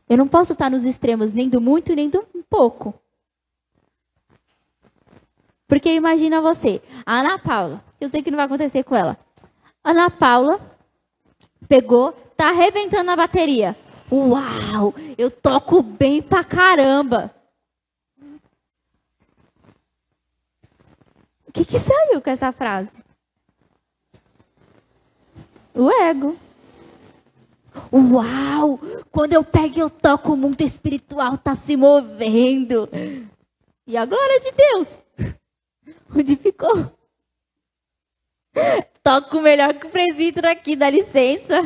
[0.08, 2.94] Eu não posso estar nos extremos nem do muito nem do pouco.
[5.66, 9.18] Porque imagina você, a Ana Paula, eu sei que não vai acontecer com ela.
[9.82, 10.60] Ana Paula
[11.68, 13.76] pegou, tá arrebentando a bateria.
[14.10, 17.34] Uau, eu toco bem pra caramba.
[21.48, 23.02] O que, que saiu com essa frase?
[25.74, 26.36] O ego.
[27.92, 28.78] Uau!
[29.10, 32.88] Quando eu pego eu toco, o mundo espiritual tá se movendo.
[33.86, 34.98] E a glória de Deus?
[36.14, 36.92] Onde ficou?
[39.02, 41.62] Toco melhor que o presbítero aqui, dá licença.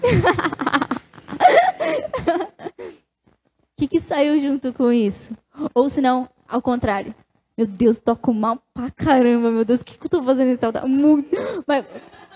[0.00, 0.02] O
[3.76, 5.36] que, que saiu junto com isso?
[5.74, 7.14] Ou se não, ao contrário.
[7.56, 10.64] Meu Deus, toco mal pra caramba, meu Deus, o que, que eu tô fazendo nesse
[10.64, 10.88] altar?
[10.88, 11.36] Muito.
[11.66, 11.84] Mas,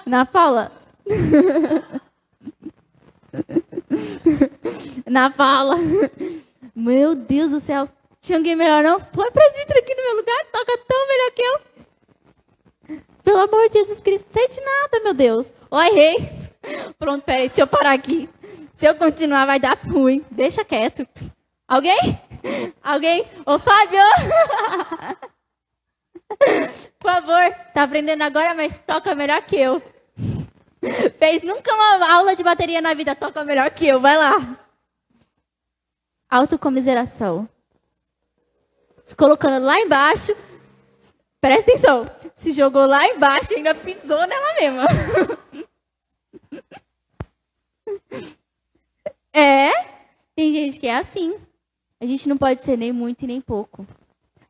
[0.06, 0.70] na Paula.
[5.06, 5.76] na Paula.
[6.74, 7.88] Meu Deus do céu.
[8.20, 9.00] Tinha alguém melhor não?
[9.00, 11.60] Põe presbítero aqui no meu lugar, toca tão melhor que eu.
[13.22, 15.52] Pelo amor de Jesus Cristo, sei de nada, meu Deus.
[15.70, 16.16] Ó, errei.
[16.98, 18.28] Pronto, peraí, deixa eu parar aqui.
[18.74, 20.24] Se eu continuar, vai dar ruim.
[20.30, 21.06] Deixa quieto.
[21.66, 22.18] Alguém?
[22.82, 23.26] Alguém?
[23.44, 24.00] Ô, Fábio!
[26.98, 29.82] Por favor, tá aprendendo agora, mas toca melhor que eu.
[31.18, 34.58] Fez nunca uma aula de bateria na vida, toca melhor que eu, vai lá.
[36.30, 37.48] Autocomiseração.
[39.08, 40.36] Se colocando lá embaixo,
[41.40, 44.84] presta atenção, se jogou lá embaixo e ainda pisou nela mesma.
[49.32, 49.72] é,
[50.36, 51.40] tem gente que é assim.
[51.98, 53.86] A gente não pode ser nem muito e nem pouco.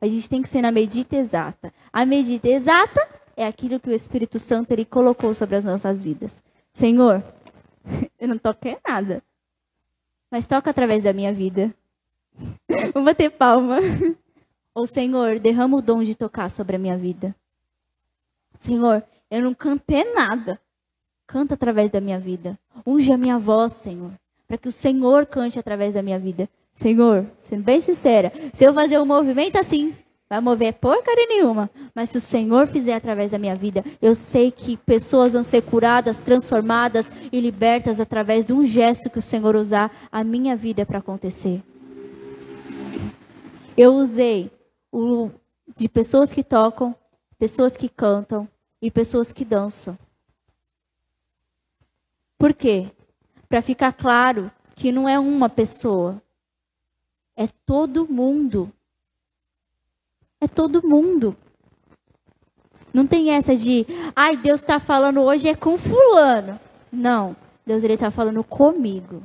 [0.01, 1.73] A gente tem que ser na medida exata.
[1.93, 3.07] A medida exata
[3.37, 6.43] é aquilo que o Espírito Santo ele colocou sobre as nossas vidas.
[6.73, 7.23] Senhor,
[8.19, 9.23] eu não toquei nada,
[10.29, 11.73] mas toca através da minha vida.
[12.93, 13.77] Vou bater palma.
[14.73, 17.35] Ou Senhor, derrama o dom de tocar sobre a minha vida.
[18.57, 20.59] Senhor, eu não cantei nada.
[21.25, 22.57] Canta através da minha vida.
[22.85, 24.11] Unge a minha voz, Senhor,
[24.47, 26.49] para que o Senhor cante através da minha vida.
[26.73, 29.93] Senhor, sendo bem sincera, se eu fazer um movimento assim,
[30.29, 31.69] vai mover porcaria nenhuma.
[31.93, 35.61] Mas se o Senhor fizer através da minha vida, eu sei que pessoas vão ser
[35.61, 40.85] curadas, transformadas e libertas através de um gesto que o Senhor usar a minha vida
[40.85, 41.61] para acontecer.
[43.75, 44.51] Eu usei
[44.91, 45.29] o,
[45.75, 46.95] de pessoas que tocam,
[47.37, 48.47] pessoas que cantam
[48.81, 49.97] e pessoas que dançam.
[52.37, 52.91] Por quê?
[53.47, 56.21] Para ficar claro que não é uma pessoa,
[57.35, 58.71] é todo mundo.
[60.41, 61.35] É todo mundo.
[62.93, 63.85] Não tem essa de,
[64.15, 66.59] ai, Deus está falando hoje é com fulano.
[66.91, 67.35] Não,
[67.65, 69.23] Deus está falando comigo.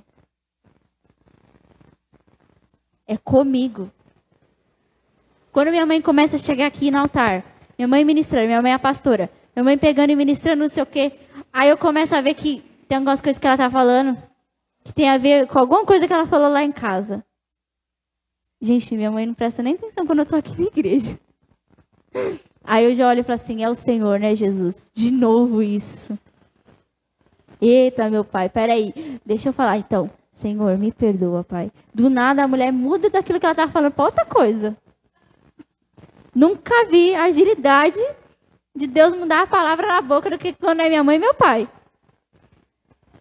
[3.07, 3.91] É comigo.
[5.55, 7.45] Quando minha mãe começa a chegar aqui no altar,
[7.79, 10.87] minha mãe ministrando, minha mãe é pastora, minha mãe pegando e ministrando não sei o
[10.87, 11.13] quê,
[11.53, 14.19] aí eu começo a ver que tem algumas coisas que ela está falando
[14.83, 17.25] que tem a ver com alguma coisa que ela falou lá em casa.
[18.61, 21.17] Gente, minha mãe não presta nem atenção quando eu tô aqui na igreja.
[22.65, 24.91] Aí eu já olho para assim, é o Senhor, né, Jesus?
[24.93, 26.19] De novo isso.
[27.61, 29.21] Eita, meu pai, peraí.
[29.25, 30.11] Deixa eu falar então.
[30.33, 31.71] Senhor, me perdoa, pai.
[31.95, 34.77] Do nada a mulher muda daquilo que ela estava falando para outra coisa.
[36.35, 37.99] Nunca vi a agilidade
[38.77, 41.35] de Deus mudar a palavra na boca do que quando é minha mãe e meu
[41.35, 41.69] pai.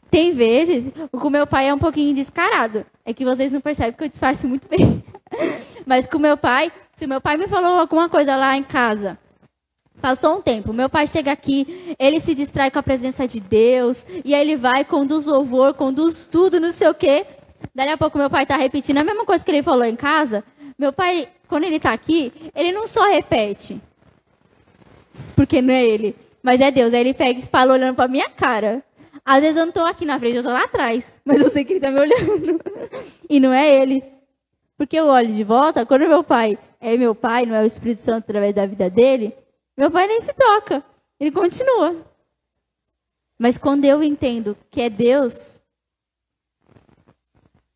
[0.09, 2.85] Tem vezes, o meu pai é um pouquinho descarado.
[3.05, 5.03] É que vocês não percebem que eu disfarço muito bem.
[5.85, 9.17] Mas com meu pai, se meu pai me falou alguma coisa lá em casa,
[9.99, 14.05] passou um tempo, meu pai chega aqui, ele se distrai com a presença de Deus,
[14.23, 17.25] e aí ele vai, conduz louvor, conduz tudo, não sei o quê.
[17.73, 20.43] Daí a pouco meu pai está repetindo a mesma coisa que ele falou em casa.
[20.77, 23.79] Meu pai, quando ele está aqui, ele não só repete,
[25.35, 26.91] porque não é ele, mas é Deus.
[26.95, 28.83] Aí ele pega e fala olhando para minha cara.
[29.23, 31.63] Às vezes eu não estou aqui na frente, eu estou lá atrás, mas eu sei
[31.63, 32.59] que ele está me olhando.
[33.29, 34.03] e não é ele.
[34.75, 38.01] Porque eu olho de volta, quando meu pai é meu pai, não é o Espírito
[38.01, 39.31] Santo através da vida dele,
[39.77, 40.83] meu pai nem se toca.
[41.19, 41.95] Ele continua.
[43.37, 45.61] Mas quando eu entendo que é Deus,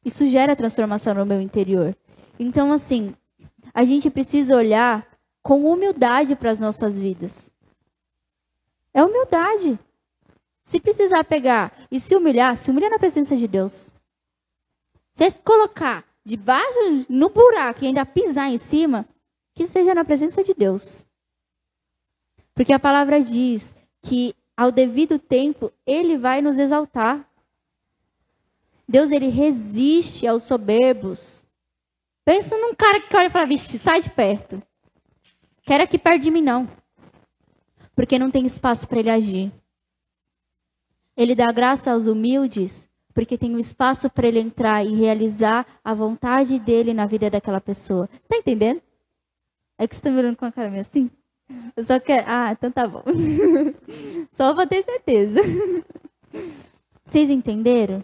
[0.03, 1.95] Isso gera transformação no meu interior.
[2.39, 3.13] Então, assim,
[3.78, 5.07] a gente precisa olhar
[5.43, 7.53] com humildade para as nossas vidas.
[8.91, 9.78] É humildade.
[10.63, 13.93] Se precisar pegar e se humilhar, se humilhar na presença de Deus.
[15.13, 19.07] Se colocar debaixo, no buraco e ainda pisar em cima,
[19.53, 21.05] que seja na presença de Deus.
[22.55, 27.30] Porque a palavra diz que ao devido tempo ele vai nos exaltar.
[28.89, 31.45] Deus ele resiste aos soberbos.
[32.28, 34.61] Pensa num cara que olha e fala, vixe, sai de perto.
[35.63, 36.67] Quero aqui perto de mim não.
[37.95, 39.49] Porque não tem espaço para ele agir.
[41.15, 45.93] Ele dá graça aos humildes, porque tem um espaço para ele entrar e realizar a
[45.93, 48.09] vontade dele na vida daquela pessoa.
[48.21, 48.82] Está entendendo?
[49.80, 51.09] É que você está me olhando com a cara meio assim?
[51.78, 52.25] Eu só quero.
[52.28, 53.05] Ah, então tá bom.
[54.30, 55.39] só para ter certeza.
[57.05, 58.03] Vocês entenderam?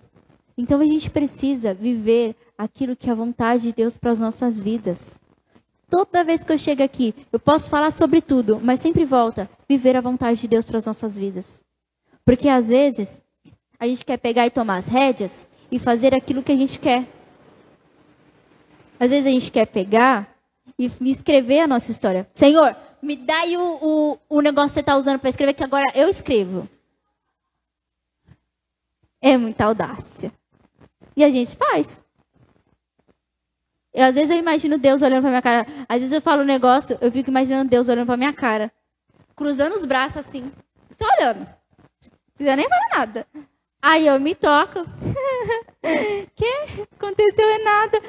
[0.57, 4.59] Então a gente precisa viver aquilo que é a vontade de Deus para as nossas
[4.59, 5.19] vidas.
[5.89, 9.95] Toda vez que eu chego aqui, eu posso falar sobre tudo, mas sempre volta viver
[9.95, 11.63] a vontade de Deus para as nossas vidas.
[12.25, 13.21] Porque às vezes
[13.79, 17.07] a gente quer pegar e tomar as rédeas e fazer aquilo que a gente quer.
[18.99, 20.33] Às vezes a gente quer pegar
[20.77, 22.27] e escrever a nossa história.
[22.33, 25.63] Senhor, me dá aí o, o, o negócio que você está usando para escrever, que
[25.63, 26.67] agora eu escrevo.
[29.21, 30.31] É muita audácia.
[31.15, 32.02] E a gente faz.
[33.93, 35.67] Eu, às vezes eu imagino Deus olhando para minha cara.
[35.87, 38.71] Às vezes eu falo um negócio, eu fico imaginando Deus olhando para minha cara.
[39.35, 40.51] Cruzando os braços assim.
[40.89, 41.47] Estou olhando
[42.43, 43.27] precisa nem falar nada.
[43.81, 44.79] Aí eu me toco.
[46.35, 46.83] que?
[46.97, 48.01] Aconteceu é nada.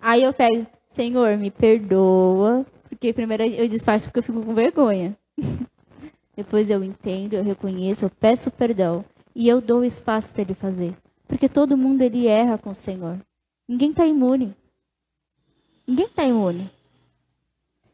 [0.00, 2.66] Aí eu pego, Senhor, me perdoa.
[2.88, 5.16] Porque primeiro eu disfarço porque eu fico com vergonha.
[6.36, 9.04] Depois eu entendo, eu reconheço, eu peço perdão.
[9.34, 10.94] E eu dou espaço para ele fazer.
[11.26, 13.18] Porque todo mundo ele erra com o Senhor.
[13.68, 14.54] Ninguém está imune.
[15.86, 16.70] Ninguém está imune.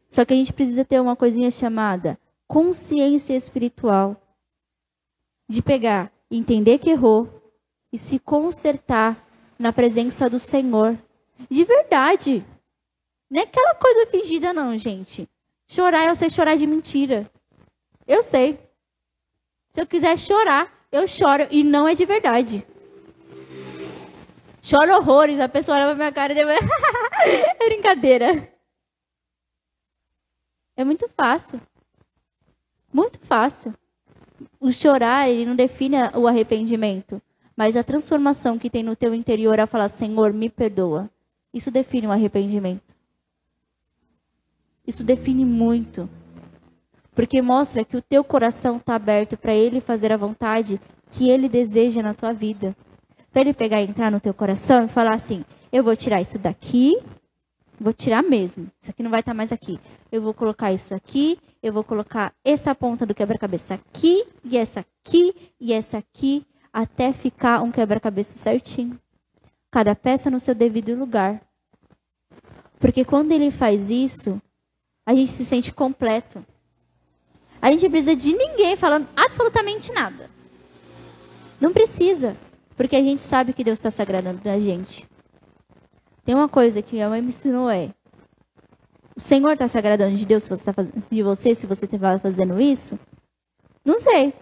[0.07, 4.19] Só que a gente precisa ter uma coisinha chamada consciência espiritual
[5.47, 7.41] de pegar, entender que errou
[7.91, 9.23] e se consertar
[9.57, 10.97] na presença do Senhor.
[11.49, 12.43] De verdade.
[13.29, 15.29] Não é aquela coisa fingida, não, gente.
[15.67, 17.29] Chorar, eu sei chorar de mentira.
[18.07, 18.59] Eu sei.
[19.69, 22.65] Se eu quiser chorar, eu choro e não é de verdade.
[24.69, 26.59] Choro horrores, a pessoa olha pra minha cara e depois...
[27.59, 28.53] é brincadeira.
[30.77, 31.59] É muito fácil.
[32.93, 33.73] Muito fácil
[34.59, 37.21] o chorar, ele não define o arrependimento,
[37.55, 41.09] mas a transformação que tem no teu interior a falar, Senhor, me perdoa.
[41.53, 42.95] Isso define o arrependimento.
[44.85, 46.09] Isso define muito.
[47.13, 51.49] Porque mostra que o teu coração está aberto para ele fazer a vontade que ele
[51.49, 52.75] deseja na tua vida.
[53.31, 56.37] Para ele pegar e entrar no teu coração e falar assim: eu vou tirar isso
[56.39, 56.99] daqui,
[57.79, 58.67] vou tirar mesmo.
[58.79, 59.79] Isso aqui não vai estar tá mais aqui.
[60.11, 64.79] Eu vou colocar isso aqui eu vou colocar essa ponta do quebra-cabeça aqui, e essa
[64.79, 68.97] aqui, e essa aqui, até ficar um quebra-cabeça certinho.
[69.69, 71.41] Cada peça no seu devido lugar.
[72.79, 74.41] Porque quando ele faz isso,
[75.05, 76.45] a gente se sente completo.
[77.61, 80.29] A gente precisa de ninguém falando absolutamente nada.
[81.59, 82.37] Não precisa.
[82.79, 85.05] Porque a gente sabe que Deus está sagrando a gente.
[86.23, 87.93] Tem uma coisa que minha mãe me ensinou é
[89.17, 92.17] o Senhor está se agradando de Deus se você tá de você se você está
[92.19, 92.97] fazendo isso?
[93.83, 94.33] Não sei.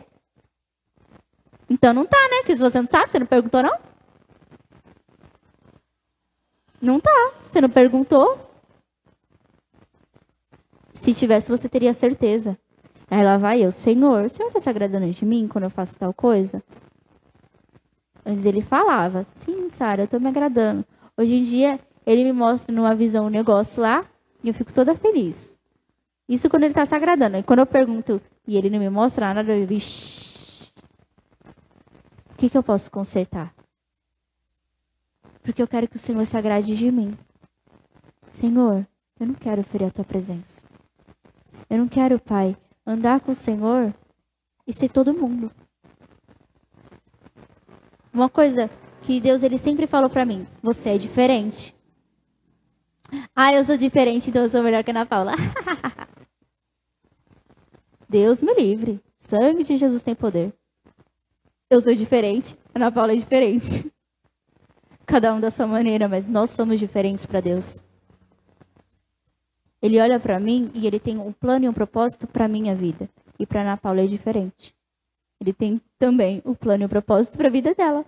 [1.67, 2.37] Então não tá, né?
[2.41, 3.75] Porque se você não sabe, você não perguntou, não?
[6.79, 7.31] Não tá.
[7.49, 8.39] Você não perguntou.
[10.93, 12.55] Se tivesse, você teria certeza.
[13.09, 15.97] Aí lá vai eu, Senhor, o Senhor está se agradando de mim quando eu faço
[15.97, 16.61] tal coisa?
[18.27, 20.85] Antes ele falava, sim, Sara, eu estou me agradando.
[21.15, 24.05] Hoje em dia, ele me mostra numa visão um negócio lá,
[24.43, 25.55] e eu fico toda feliz.
[26.27, 27.37] Isso quando ele está se agradando.
[27.37, 29.81] E quando eu pergunto e ele não me mostra nada, eu digo,
[32.33, 33.55] o que, que eu posso consertar?
[35.41, 37.17] Porque eu quero que o Senhor se agrade de mim.
[38.29, 38.85] Senhor,
[39.17, 40.65] eu não quero ferir a tua presença.
[41.69, 43.93] Eu não quero, Pai, andar com o Senhor
[44.67, 45.49] e ser todo mundo.
[48.17, 48.67] Uma coisa
[49.03, 51.75] que Deus ele sempre falou para mim: você é diferente.
[53.35, 55.33] Ah, eu sou diferente, então eu sou melhor que a Ana Paula.
[58.09, 58.99] Deus me livre.
[59.19, 60.51] Sangue de Jesus tem poder.
[61.69, 63.93] Eu sou diferente, a Ana Paula é diferente.
[65.05, 67.83] Cada um da sua maneira, mas nós somos diferentes para Deus.
[69.79, 73.07] Ele olha para mim e ele tem um plano e um propósito para minha vida.
[73.37, 74.75] E para Ana Paula é diferente.
[75.39, 78.05] Ele tem também o plano e o propósito para a vida dela.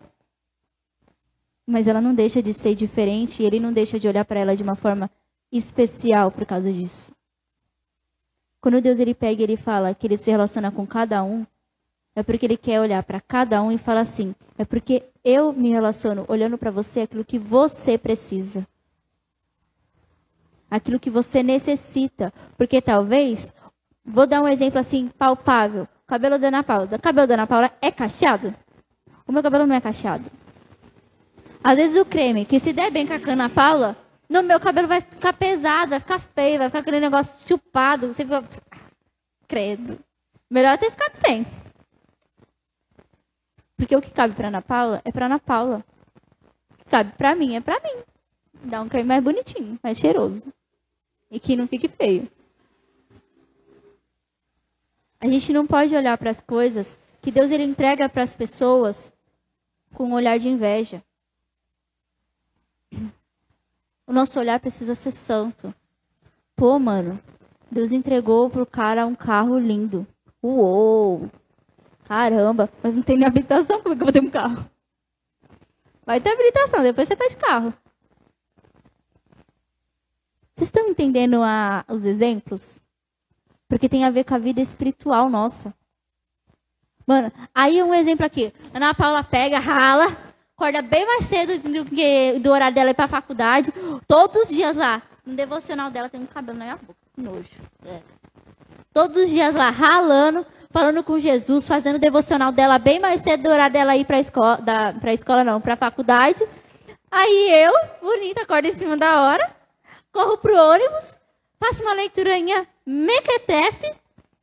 [1.65, 4.55] Mas ela não deixa de ser diferente e ele não deixa de olhar para ela
[4.55, 5.09] de uma forma
[5.51, 7.13] especial por causa disso.
[8.61, 11.45] Quando Deus ele pega e ele fala que ele se relaciona com cada um,
[12.15, 15.69] é porque ele quer olhar para cada um e falar assim: é porque eu me
[15.69, 18.67] relaciono olhando para você aquilo que você precisa.
[20.69, 22.33] Aquilo que você necessita.
[22.57, 23.51] Porque talvez,
[24.03, 26.97] vou dar um exemplo assim palpável: cabelo da Ana Paula.
[26.97, 28.53] Cabelo da Ana Paula é cacheado?
[29.27, 30.25] O meu cabelo não é cacheado.
[31.63, 33.95] Às vezes o creme, que se der bem com a Ana Paula,
[34.27, 38.07] no meu cabelo vai ficar pesado, vai ficar feio, vai ficar aquele negócio chupado.
[38.07, 38.43] Você fica.
[39.47, 39.99] Credo.
[40.49, 41.45] Melhor até ficar sem.
[43.77, 45.85] Porque o que cabe para Ana Paula é para Ana Paula.
[46.71, 48.01] O que cabe para mim é para mim.
[48.63, 50.51] Dá um creme mais bonitinho, mais cheiroso.
[51.29, 52.27] E que não fique feio.
[55.19, 59.11] A gente não pode olhar para as coisas que Deus ele entrega para as pessoas
[59.93, 61.03] com um olhar de inveja.
[64.07, 65.73] O nosso olhar precisa ser santo.
[66.55, 67.19] Pô, mano,
[67.69, 70.07] Deus entregou pro cara um carro lindo.
[70.41, 71.29] Uou!
[72.05, 74.67] Caramba, mas não tem nem habilitação, como é que eu vou ter um carro?
[76.05, 77.73] Vai ter habilitação, depois você pede carro.
[80.55, 82.81] Vocês estão entendendo a, os exemplos?
[83.69, 85.73] Porque tem a ver com a vida espiritual nossa.
[87.05, 88.51] Mano, aí um exemplo aqui.
[88.73, 90.05] Ana Paula pega, rala,
[90.57, 93.71] acorda bem mais cedo do que do horário dela ir pra faculdade.
[94.07, 95.01] Todos os dias lá.
[95.25, 96.99] No devocional dela tem um cabelo na minha boca.
[97.15, 97.47] Nojo.
[97.85, 98.01] É.
[98.91, 103.43] Todos os dias lá, ralando, falando com Jesus, fazendo o devocional dela bem mais cedo
[103.43, 106.43] do horário dela ir para a escola, da, pra escola não, para a faculdade.
[107.11, 109.51] Aí eu, bonita, acordo em cima da hora,
[110.11, 111.15] corro pro ônibus,
[111.59, 113.93] faço uma leiturinha mequetefe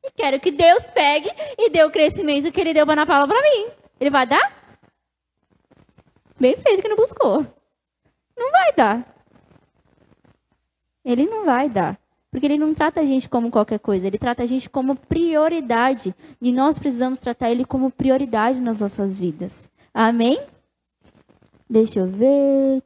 [0.05, 3.27] e quero que Deus pegue e dê o crescimento que ele deu para Ana Paula
[3.27, 3.71] para mim.
[3.99, 4.53] Ele vai dar?
[6.39, 7.47] Bem feito que não buscou.
[8.37, 9.17] Não vai dar.
[11.05, 11.99] Ele não vai dar.
[12.31, 16.15] Porque ele não trata a gente como qualquer coisa, ele trata a gente como prioridade.
[16.41, 19.71] E nós precisamos tratar ele como prioridade nas nossas vidas.
[19.95, 20.39] Amém?
[21.69, 22.83] Deixa eu ver.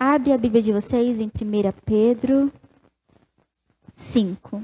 [0.00, 1.30] Abre a Bíblia de vocês em 1
[1.84, 2.52] Pedro
[3.92, 4.62] 5.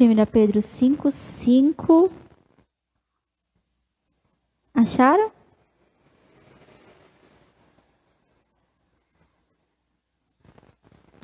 [0.00, 2.12] 1 Pedro 5, 5.
[4.72, 5.37] Acharam?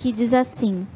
[0.05, 0.86] Que diz assim: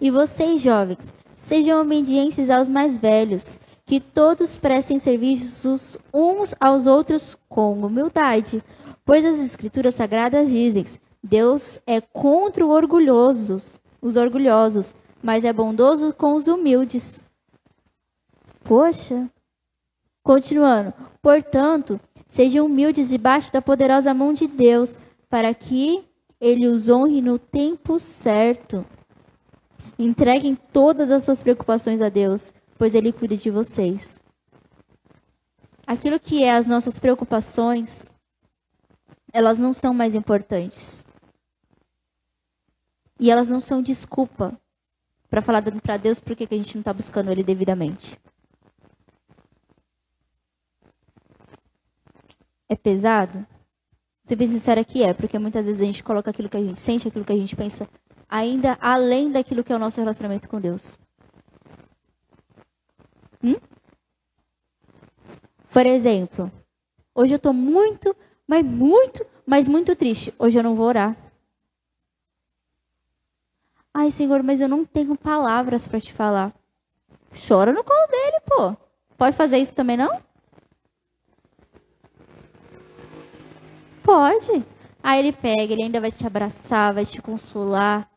[0.00, 3.56] E vocês, jovens, sejam obedientes aos mais velhos,
[3.86, 8.60] que todos prestem serviços uns aos outros com humildade,
[9.04, 10.84] pois as escrituras sagradas dizem:
[11.22, 14.92] Deus é contra os orgulhosos, os orgulhosos,
[15.22, 17.22] mas é bondoso com os humildes.
[18.64, 19.30] Poxa.
[20.20, 20.92] Continuando.
[21.22, 24.98] Portanto, sejam humildes debaixo da poderosa mão de Deus,
[25.30, 26.07] para que
[26.40, 28.84] ele os honre no tempo certo.
[29.98, 34.22] Entreguem todas as suas preocupações a Deus, pois ele cuida de vocês.
[35.86, 38.10] Aquilo que é as nossas preocupações,
[39.32, 41.04] elas não são mais importantes.
[43.18, 44.56] E elas não são desculpa
[45.28, 48.18] para falar para Deus por que a gente não está buscando Ele devidamente.
[52.68, 53.46] É pesado?
[54.28, 56.78] Ser bem sincero que é, porque muitas vezes a gente coloca aquilo que a gente
[56.78, 57.88] sente, aquilo que a gente pensa,
[58.28, 60.98] ainda além daquilo que é o nosso relacionamento com Deus.
[63.42, 63.56] Hum?
[65.72, 66.52] Por exemplo,
[67.14, 68.14] hoje eu estou muito,
[68.46, 70.34] mas muito, mas muito triste.
[70.38, 71.16] Hoje eu não vou orar.
[73.94, 76.52] Ai, Senhor, mas eu não tenho palavras para te falar.
[77.48, 78.76] Chora no colo dele, pô.
[79.16, 80.20] Pode fazer isso também não?
[84.08, 84.64] Pode.
[85.02, 88.10] Aí ele pega, ele ainda vai te abraçar, vai te consolar.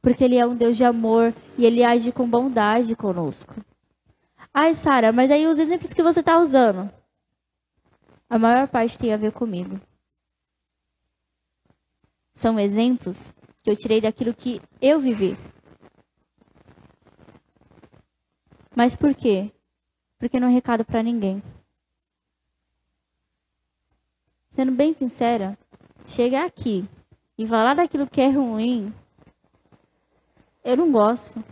[0.00, 3.54] Porque ele é um Deus de amor e ele age com bondade conosco.
[4.52, 6.90] Ai, Sara, mas aí os exemplos que você está usando,
[8.30, 9.78] a maior parte tem a ver comigo.
[12.32, 15.36] São exemplos que eu tirei daquilo que eu vivi.
[18.74, 19.52] Mas por quê?
[20.18, 21.42] Porque não é recado para ninguém.
[24.60, 25.56] Sendo bem sincera,
[26.06, 26.84] chegar aqui
[27.38, 28.92] e falar daquilo que é ruim,
[30.62, 31.42] eu não gosto.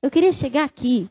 [0.00, 1.10] Eu queria chegar aqui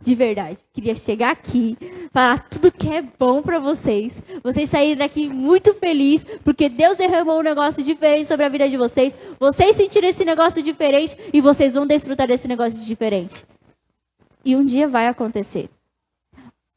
[0.00, 0.58] de verdade.
[0.72, 1.78] Queria chegar aqui,
[2.12, 4.20] falar tudo que é bom para vocês.
[4.42, 8.76] Vocês saírem daqui muito felizes, porque Deus derramou um negócio diferente sobre a vida de
[8.76, 9.14] vocês.
[9.38, 13.46] Vocês sentiram esse negócio diferente e vocês vão desfrutar desse negócio diferente.
[14.44, 15.70] E um dia vai acontecer.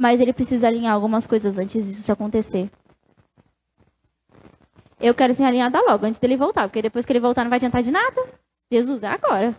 [0.02, 2.72] Mas ele precisa alinhar algumas coisas antes disso acontecer.
[5.00, 7.58] Eu quero ser alinhada logo, antes dele voltar, porque depois que ele voltar não vai
[7.58, 8.28] adiantar de nada.
[8.72, 9.56] Jesus, é agora.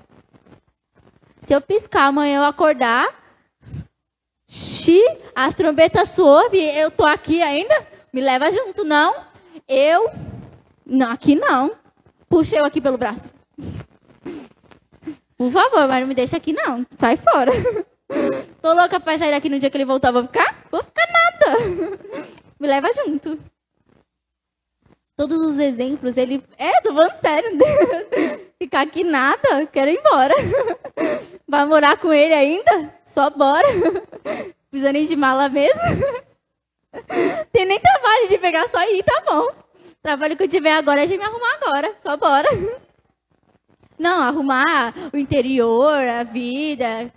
[1.40, 3.08] Se eu piscar amanhã eu acordar,
[4.44, 5.00] se
[5.32, 9.14] as trombetas soam eu tô aqui ainda, me leva junto, não?
[9.68, 10.10] Eu,
[10.84, 11.70] não, aqui não.
[12.28, 13.32] Puxa eu aqui pelo braço.
[15.36, 16.84] Por favor, mas não me deixa aqui não.
[16.96, 17.52] Sai fora.
[18.62, 20.12] Tô louca pra sair daqui no dia que ele voltar.
[20.12, 20.64] Vou ficar?
[20.70, 21.58] Vou ficar nada.
[22.60, 23.36] Me leva junto.
[25.16, 26.42] Todos os exemplos, ele.
[26.56, 27.58] É, tô falando sério.
[28.56, 30.34] Ficar aqui nada, quero ir embora.
[31.46, 32.94] Vai morar com ele ainda?
[33.04, 33.66] Só bora.
[34.70, 35.80] Precisa nem de mala mesmo.
[37.52, 39.48] Tem nem trabalho de pegar só ir, tá bom.
[40.00, 41.94] trabalho que eu tiver agora é de me arrumar agora.
[41.98, 42.48] Só bora.
[43.98, 47.12] Não, arrumar o interior, a vida.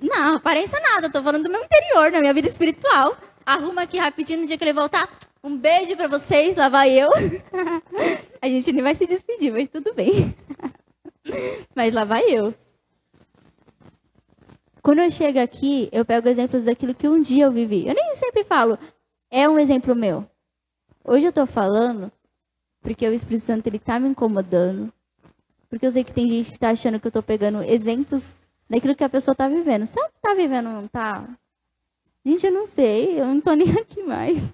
[0.00, 1.10] Não, aparência nada.
[1.10, 3.16] Tô falando do meu interior, da minha vida espiritual.
[3.44, 5.08] Arruma aqui rapidinho no dia que ele voltar.
[5.42, 7.10] Um beijo para vocês, lá vai eu.
[8.42, 10.34] A gente nem vai se despedir, mas tudo bem.
[11.74, 12.54] Mas lá vai eu.
[14.80, 17.88] Quando eu chego aqui, eu pego exemplos daquilo que um dia eu vivi.
[17.88, 18.78] Eu nem sempre falo,
[19.28, 20.24] é um exemplo meu.
[21.04, 22.12] Hoje eu estou falando
[22.80, 24.92] porque o Espírito Santo ele tá me incomodando.
[25.68, 28.32] Porque eu sei que tem gente que está achando que eu estou pegando exemplos
[28.68, 29.86] daquilo que a pessoa está vivendo.
[29.86, 31.28] Se ela está vivendo não está?
[32.24, 33.20] Gente, eu não sei.
[33.20, 34.52] Eu não estou nem aqui mais.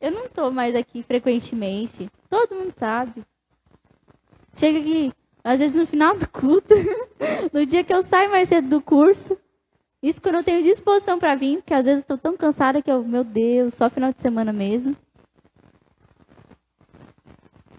[0.00, 2.10] Eu não estou mais aqui frequentemente.
[2.28, 3.24] Todo mundo sabe.
[4.54, 5.12] Chega aqui,
[5.44, 6.74] às vezes no final do culto,
[7.52, 9.38] no dia que eu saio mais cedo do curso.
[10.02, 13.02] Isso quando eu tenho disposição para vir, porque às vezes estou tão cansada que eu,
[13.02, 14.96] meu Deus, só final de semana mesmo.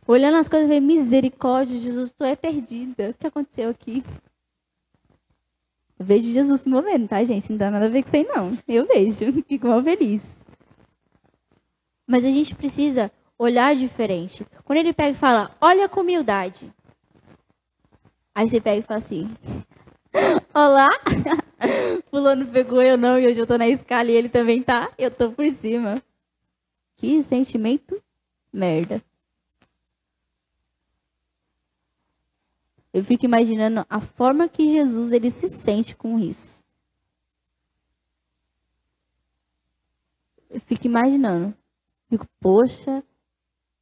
[0.06, 3.12] Olhando as coisas, veio misericórdia, Jesus, tu é perdida.
[3.12, 4.04] O que aconteceu aqui?
[6.00, 7.52] Eu vejo Jesus se movendo, tá, gente?
[7.52, 8.58] Não dá nada a ver com isso aí, não.
[8.66, 9.34] Eu vejo.
[9.44, 10.38] Fico mal feliz.
[12.08, 14.48] Mas a gente precisa olhar diferente.
[14.64, 16.74] Quando ele pega e fala, olha com humildade.
[18.34, 19.30] Aí você pega e fala assim,
[20.56, 20.90] olá,
[22.10, 25.12] fulano pegou eu não, e hoje eu tô na escala e ele também tá, eu
[25.12, 26.02] tô por cima.
[26.96, 28.02] Que sentimento
[28.52, 29.02] merda.
[32.94, 36.64] Eu fico imaginando a forma que Jesus ele se sente com isso.
[40.50, 41.56] Eu fico imaginando.
[42.10, 43.04] Fico, poxa,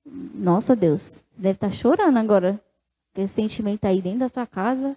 [0.06, 2.62] nossa Deus, deve estar tá chorando agora.
[3.16, 4.96] Esse sentimento aí dentro da sua casa.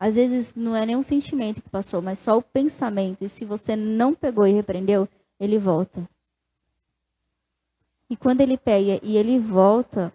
[0.00, 3.24] Às vezes não é nem um sentimento que passou, mas só o pensamento.
[3.24, 5.08] E se você não pegou e repreendeu,
[5.38, 6.08] ele volta.
[8.08, 10.12] E quando ele pega e ele volta,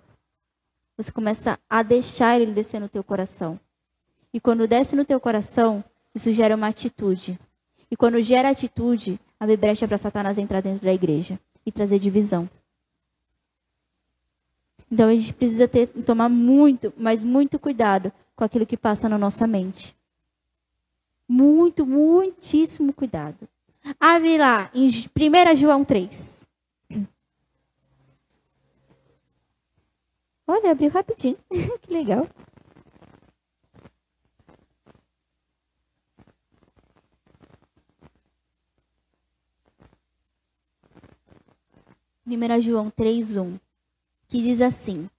[0.97, 3.59] você começa a deixar ele descer no teu coração.
[4.33, 5.83] E quando desce no teu coração,
[6.13, 7.39] isso gera uma atitude.
[7.89, 12.49] E quando gera atitude, abrir brecha para Satanás entrar dentro da igreja e trazer divisão.
[14.91, 19.17] Então a gente precisa ter, tomar muito, mas muito cuidado com aquilo que passa na
[19.17, 19.95] nossa mente.
[21.27, 23.47] Muito, muitíssimo cuidado.
[23.99, 26.42] Abre lá, em 1 João 3.
[30.45, 31.37] Olha, abriu rapidinho.
[31.81, 32.27] que legal.
[42.25, 43.59] 1 João 3,1,
[44.27, 45.09] que diz assim: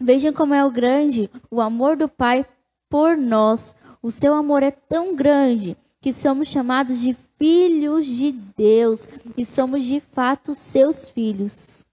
[0.00, 2.44] Vejam como é o grande o amor do Pai
[2.88, 3.74] por nós.
[4.02, 9.84] O seu amor é tão grande que somos chamados de filhos de Deus e somos
[9.84, 11.86] de fato seus filhos.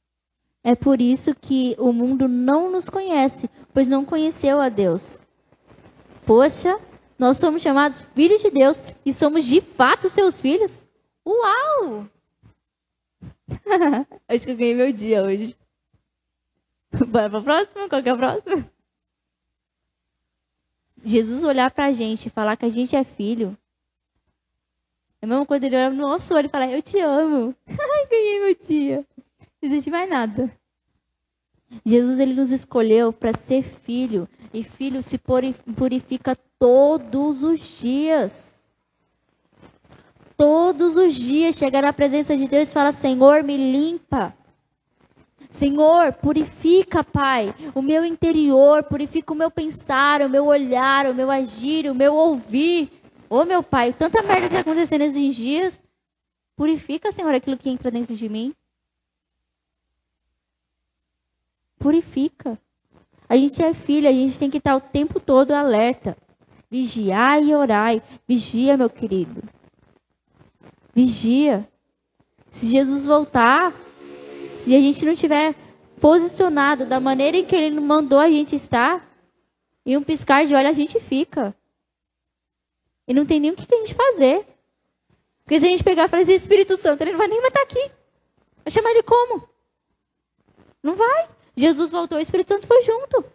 [0.63, 5.19] É por isso que o mundo não nos conhece, pois não conheceu a Deus.
[6.25, 6.79] Poxa,
[7.17, 10.85] nós somos chamados filhos de Deus e somos de fato seus filhos?
[11.25, 12.07] Uau!
[14.27, 15.55] Acho que eu ganhei meu dia hoje.
[17.07, 17.89] Bora pra próxima?
[17.89, 18.71] Qual que é a próxima?
[21.03, 23.57] Jesus olhar pra gente e falar que a gente é filho.
[25.21, 27.55] É a mesma coisa ele olhar no nosso olho e falar, eu te amo.
[28.09, 29.05] Ganhei meu dia.
[29.61, 30.51] Não existe mais nada.
[31.85, 34.27] Jesus ele nos escolheu para ser filho.
[34.53, 38.49] E filho se purifica todos os dias
[40.39, 44.33] todos os dias chegar na presença de Deus e falar: Senhor, me limpa.
[45.51, 51.29] Senhor, purifica, Pai, o meu interior, purifica o meu pensar, o meu olhar, o meu
[51.29, 52.89] agir, o meu ouvir.
[53.29, 55.81] Ô, meu Pai, tanta merda está acontecendo esses dias.
[56.55, 58.53] Purifica, Senhor, aquilo que entra dentro de mim.
[61.79, 62.59] Purifica.
[63.27, 66.17] A gente é filha, a gente tem que estar o tempo todo alerta.
[66.69, 68.01] Vigiai e orai.
[68.27, 69.41] Vigia, meu querido.
[70.93, 71.67] Vigia.
[72.49, 73.73] Se Jesus voltar,
[74.61, 75.55] se a gente não tiver
[75.99, 79.07] posicionado da maneira em que ele mandou a gente estar,
[79.85, 81.55] em um piscar de olho a gente fica.
[83.07, 84.45] E não tem nem o que a gente fazer.
[85.43, 87.61] Porque se a gente pegar e falar assim, Espírito Santo, ele não vai nem estar
[87.61, 87.91] aqui.
[88.63, 89.49] Vai chamar ele como?
[90.83, 91.29] Não vai.
[91.59, 93.25] Jesus voltou, o Espírito Santo foi junto.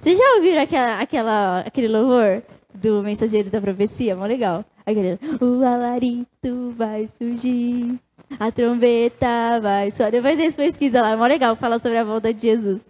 [0.00, 2.42] Vocês já ouviram aquela, aquela, aquele louvor
[2.72, 4.14] do Mensageiro da Profecia?
[4.14, 4.64] Mó legal.
[4.86, 7.98] Aquele, o alarido vai surgir,
[8.38, 10.12] a trombeta vai soar.
[10.12, 12.86] Depois vocês pesquisam lá, é mó legal falar sobre a volta de Jesus.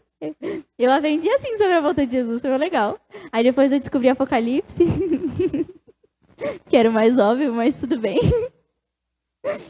[0.78, 2.98] Eu aprendi assim sobre a volta de Jesus, foi legal.
[3.32, 4.84] Aí depois eu descobri Apocalipse,
[6.68, 8.20] que era o mais óbvio, mas tudo bem.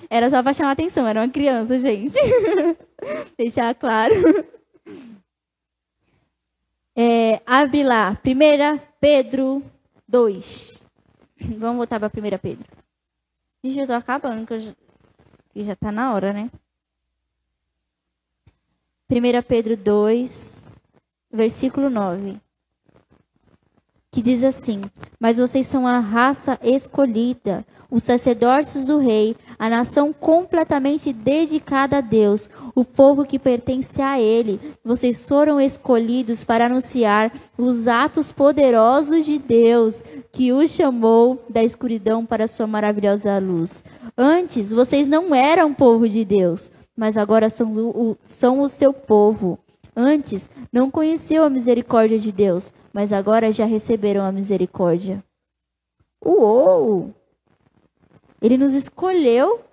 [0.08, 2.16] Era só pra chamar atenção, era uma criança, gente.
[3.36, 4.14] Deixar claro.
[6.96, 9.62] É, abre lá, 1 Pedro
[10.06, 10.84] 2.
[11.58, 12.66] Vamos voltar para 1 Pedro.
[13.62, 14.72] Gente, eu tô acabando, que, já,
[15.56, 16.50] já tá na hora, né?
[19.10, 20.64] 1 Pedro 2,
[21.32, 22.40] versículo 9.
[24.10, 24.82] Que diz assim:
[25.18, 32.00] Mas vocês são a raça escolhida, os sacerdotes do rei, a nação completamente dedicada a
[32.02, 34.60] Deus, o povo que pertence a Ele.
[34.84, 42.26] Vocês foram escolhidos para anunciar os atos poderosos de Deus, que os chamou da escuridão
[42.26, 43.82] para a sua maravilhosa luz.
[44.18, 49.58] Antes, vocês não eram povo de Deus, mas agora são o, são o seu povo.
[49.96, 55.24] Antes, não conheciam a misericórdia de Deus, mas agora já receberam a misericórdia.
[56.22, 57.14] Uou!
[58.44, 59.64] Ele nos escolheu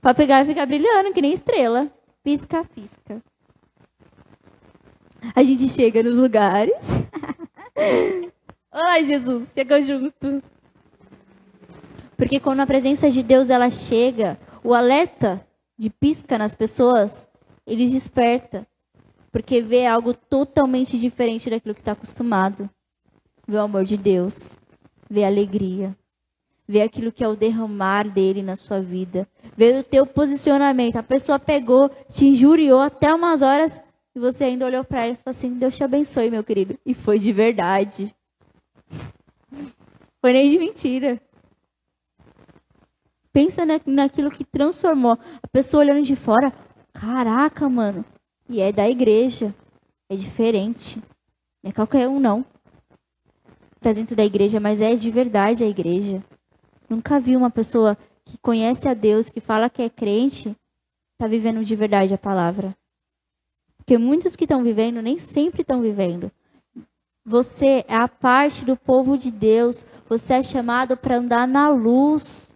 [0.00, 1.92] para pegar e ficar brilhando, que nem estrela.
[2.22, 3.22] Pisca, pisca.
[5.36, 6.86] A gente chega nos lugares.
[8.72, 10.42] Ai, Jesus, chega junto.
[12.16, 15.46] Porque quando a presença de Deus ela chega, o alerta
[15.78, 17.28] de pisca nas pessoas,
[17.66, 18.66] ele desperta.
[19.30, 22.70] Porque vê algo totalmente diferente daquilo que está acostumado.
[23.46, 24.56] Vê o amor de Deus,
[25.10, 25.94] vê a alegria,
[26.70, 30.96] ver aquilo que é o derramar dele na sua vida, ver o teu posicionamento.
[30.96, 33.80] A pessoa pegou, te injuriou até umas horas
[34.14, 36.78] e você ainda olhou para ele e falou assim: Deus te abençoe, meu querido.
[36.86, 38.14] E foi de verdade.
[40.22, 41.18] Foi nem de mentira.
[43.32, 45.12] Pensa na, naquilo que transformou.
[45.42, 46.52] A pessoa olhando de fora,
[46.92, 48.04] caraca, mano.
[48.46, 49.54] E é da igreja.
[50.10, 50.98] É diferente.
[51.62, 52.44] Não é qualquer um, não.
[53.80, 56.22] Tá dentro da igreja, mas é de verdade a igreja.
[56.90, 60.56] Nunca vi uma pessoa que conhece a Deus, que fala que é crente,
[61.16, 62.76] tá vivendo de verdade a palavra.
[63.78, 66.32] Porque muitos que estão vivendo nem sempre estão vivendo.
[67.24, 69.86] Você é a parte do povo de Deus.
[70.08, 72.50] Você é chamado para andar na luz.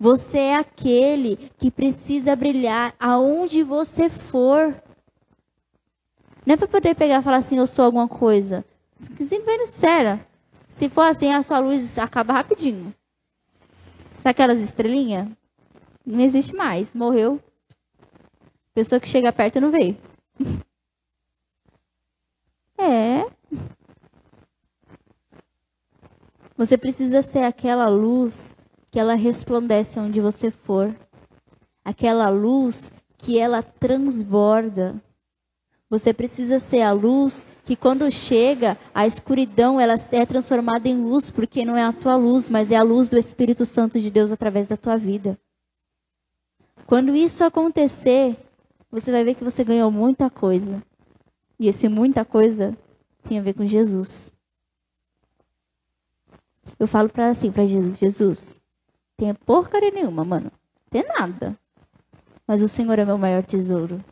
[0.00, 4.74] Você é aquele que precisa brilhar aonde você for.
[6.46, 8.64] Não é para poder pegar e falar assim, eu sou alguma coisa.
[9.20, 10.31] Sempre vai sério.
[10.74, 12.94] Se for assim, a sua luz acaba rapidinho.
[14.16, 15.28] Sabe aquelas estrelinhas?
[16.04, 16.94] Não existe mais.
[16.94, 17.40] Morreu.
[18.74, 19.96] Pessoa que chega perto não veio.
[22.78, 23.26] é.
[26.56, 28.56] Você precisa ser aquela luz
[28.90, 30.94] que ela resplandece onde você for.
[31.84, 35.02] Aquela luz que ela transborda.
[35.92, 41.28] Você precisa ser a luz que quando chega a escuridão, ela é transformada em luz,
[41.28, 44.32] porque não é a tua luz, mas é a luz do Espírito Santo de Deus
[44.32, 45.38] através da tua vida.
[46.86, 48.38] Quando isso acontecer,
[48.90, 50.82] você vai ver que você ganhou muita coisa.
[51.60, 52.74] E esse muita coisa
[53.24, 54.32] tem a ver com Jesus.
[56.78, 58.60] Eu falo para assim para Jesus, Jesus,
[59.14, 60.50] tem porcaria nenhuma, mano.
[60.88, 61.54] Tem nada.
[62.46, 64.02] Mas o Senhor é meu maior tesouro.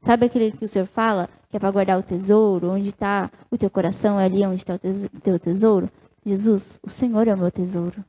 [0.00, 2.70] Sabe aquele que o Senhor fala que é para guardar o tesouro?
[2.70, 4.18] Onde está o teu coração?
[4.18, 5.90] É ali onde está o teu tesouro?
[6.24, 8.04] Jesus, o Senhor é o meu tesouro.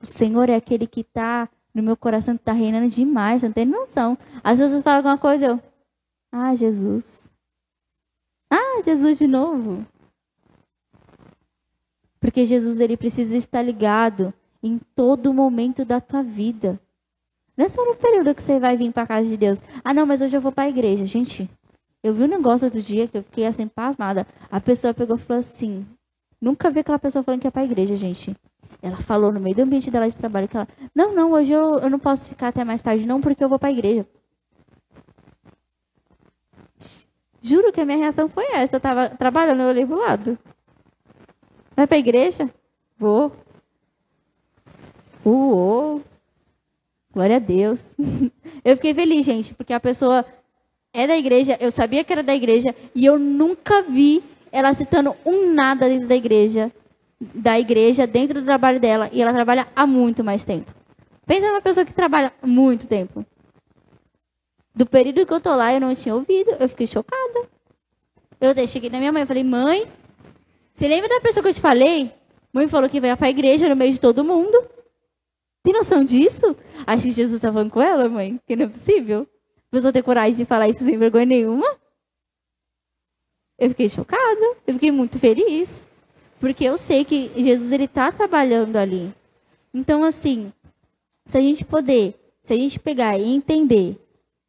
[0.00, 3.42] O Senhor é aquele que está no meu coração, que está reinando demais.
[3.42, 4.16] Não tem noção.
[4.42, 5.62] Às vezes falam alguma coisa, eu.
[6.32, 7.30] Ah, Jesus.
[8.50, 9.86] Ah, Jesus de novo.
[12.20, 14.32] Porque Jesus ele precisa estar ligado
[14.62, 16.80] em todo momento da tua vida.
[17.56, 19.60] Não é só no período que você vai vir para a casa de Deus.
[19.82, 21.06] Ah, não, mas hoje eu vou para a igreja.
[21.06, 21.48] Gente,
[22.02, 24.26] eu vi um negócio outro dia que eu fiquei assim, pasmada.
[24.50, 25.86] A pessoa pegou e falou assim:
[26.40, 28.36] Nunca vi aquela pessoa falando que é para a igreja, gente.
[28.82, 31.78] Ela falou no meio do ambiente dela de trabalho que ela: Não, não, hoje eu,
[31.78, 34.06] eu não posso ficar até mais tarde, não, porque eu vou para a igreja.
[37.40, 38.76] Juro que a minha reação foi essa.
[38.76, 40.38] Eu estava trabalhando, eu olhei pro lado.
[41.74, 42.50] Vai para a igreja?
[42.98, 43.32] Vou.
[45.24, 46.02] Uou.
[47.16, 47.94] Glória a Deus.
[48.62, 50.22] Eu fiquei feliz, gente, porque a pessoa
[50.92, 55.14] é da igreja, eu sabia que era da igreja, e eu nunca vi ela citando
[55.24, 56.72] um nada dentro da igreja,
[57.20, 60.72] da igreja, dentro do trabalho dela, e ela trabalha há muito mais tempo.
[61.26, 63.24] Pensa numa pessoa que trabalha muito tempo.
[64.74, 67.48] Do período que eu tô lá, eu não tinha ouvido, eu fiquei chocada.
[68.40, 69.86] Eu cheguei na minha mãe e falei, mãe,
[70.74, 72.10] você lembra da pessoa que eu te falei?
[72.52, 74.75] Mãe falou que vai para a igreja no meio de todo mundo.
[75.66, 76.56] Tem noção disso?
[76.86, 79.26] Acho que Jesus está falando com ela, mãe, que não é possível.
[79.66, 81.66] A pessoa ter coragem de falar isso sem vergonha nenhuma.
[83.58, 85.84] Eu fiquei chocada, eu fiquei muito feliz.
[86.38, 89.12] Porque eu sei que Jesus ele está trabalhando ali.
[89.74, 90.52] Então, assim,
[91.24, 93.98] se a gente poder, se a gente pegar e entender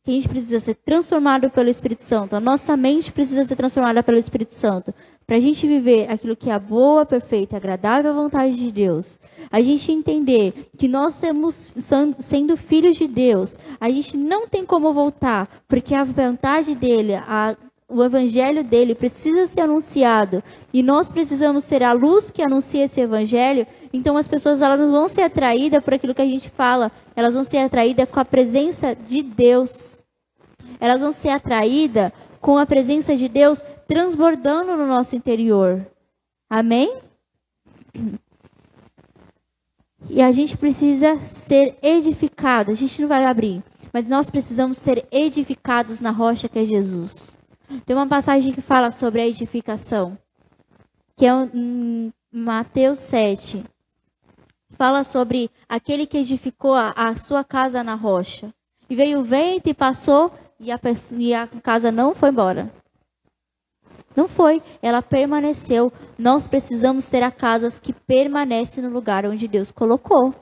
[0.08, 4.02] que a gente precisa ser transformado pelo Espírito Santo, a nossa mente precisa ser transformada
[4.02, 4.94] pelo Espírito Santo,
[5.26, 9.20] para a gente viver aquilo que é a boa, perfeita, agradável vontade de Deus,
[9.52, 11.74] a gente entender que nós somos
[12.20, 17.58] sendo filhos de Deus, a gente não tem como voltar, porque a vontade dele, a,
[17.90, 20.42] o evangelho dele precisa ser anunciado.
[20.74, 23.68] E nós precisamos ser a luz que anuncia esse evangelho.
[23.92, 27.44] Então as pessoas elas vão ser atraídas por aquilo que a gente fala, elas vão
[27.44, 29.97] ser atraídas com a presença de Deus.
[30.80, 35.86] Elas vão ser atraídas com a presença de Deus transbordando no nosso interior.
[36.50, 37.00] Amém?
[40.10, 42.72] E a gente precisa ser edificado.
[42.72, 47.38] A gente não vai abrir, mas nós precisamos ser edificados na rocha que é Jesus.
[47.86, 50.18] Tem uma passagem que fala sobre a edificação,
[51.16, 53.64] que é em Mateus 7.
[54.78, 58.54] Fala sobre aquele que edificou a, a sua casa na rocha.
[58.90, 60.80] E veio o vento e passou, e a,
[61.12, 62.72] e a casa não foi embora.
[64.16, 65.94] Não foi, ela permaneceu.
[66.18, 70.34] Nós precisamos ter a casas que permanecem no lugar onde Deus colocou.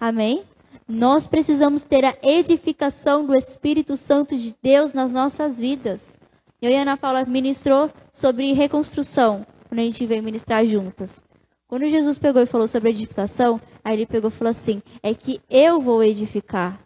[0.00, 0.44] Amém?
[0.88, 6.18] Nós precisamos ter a edificação do Espírito Santo de Deus nas nossas vidas.
[6.60, 11.20] Eu e a Ana Paula ministrou sobre reconstrução, quando a gente veio ministrar juntas.
[11.66, 15.40] Quando Jesus pegou e falou sobre edificação, aí ele pegou e falou assim: é que
[15.48, 16.80] eu vou edificar.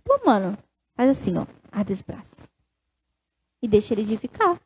[0.00, 0.56] Então, mano,
[0.96, 1.46] faz assim, ó,
[1.76, 2.48] abre os braços.
[3.62, 4.58] E deixa ele edificar.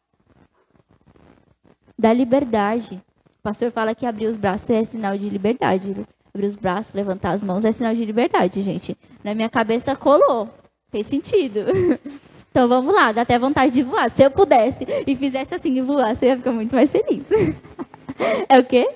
[1.98, 3.02] Dá liberdade.
[3.40, 6.06] O pastor fala que abrir os braços é sinal de liberdade.
[6.32, 8.96] Abrir os braços, levantar as mãos é sinal de liberdade, gente.
[9.24, 10.48] Na minha cabeça colou.
[10.90, 11.60] Fez sentido.
[12.52, 14.10] Então vamos lá, dá até vontade de voar.
[14.10, 17.30] Se eu pudesse e fizesse assim e voar, você ia ficar muito mais feliz.
[18.48, 18.92] É o quê?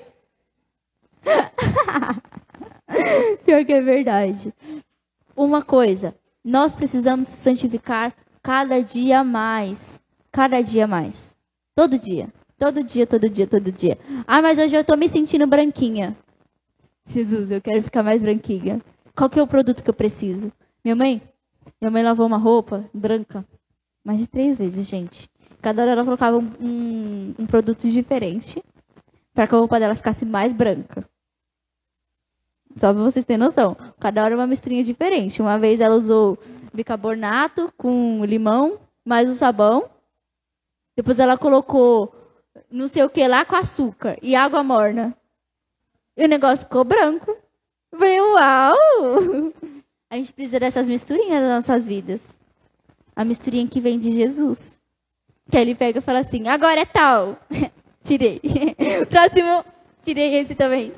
[3.45, 4.53] Pior que é verdade.
[5.35, 6.13] Uma coisa,
[6.45, 9.99] nós precisamos se santificar cada dia mais.
[10.31, 11.35] Cada dia mais.
[11.75, 12.31] Todo dia.
[12.57, 13.97] Todo dia, todo dia, todo dia.
[14.27, 16.15] Ah, mas hoje eu estou me sentindo branquinha.
[17.07, 18.79] Jesus, eu quero ficar mais branquinha.
[19.15, 20.51] Qual que é o produto que eu preciso?
[20.83, 21.21] Minha mãe,
[21.81, 23.43] minha mãe lavou uma roupa branca
[24.03, 25.27] mais de três vezes, gente.
[25.61, 28.63] Cada hora ela colocava um, um, um produto diferente
[29.33, 31.03] para que a roupa dela ficasse mais branca.
[32.75, 33.75] Só para vocês terem noção.
[33.99, 35.41] Cada hora uma misturinha diferente.
[35.41, 36.37] Uma vez ela usou
[36.73, 39.89] bicarbonato com limão, mais o sabão.
[40.95, 42.13] Depois ela colocou
[42.69, 45.15] não sei o que lá com açúcar e água morna.
[46.17, 47.31] E o negócio ficou branco.
[47.91, 48.75] Eu falei, uau!
[50.09, 52.39] A gente precisa dessas misturinhas nas nossas vidas.
[53.15, 54.79] A misturinha que vem de Jesus.
[55.49, 57.37] Que ele pega e fala assim, agora é tal.
[58.03, 58.41] tirei.
[59.09, 59.65] Próximo,
[60.03, 60.93] tirei esse também.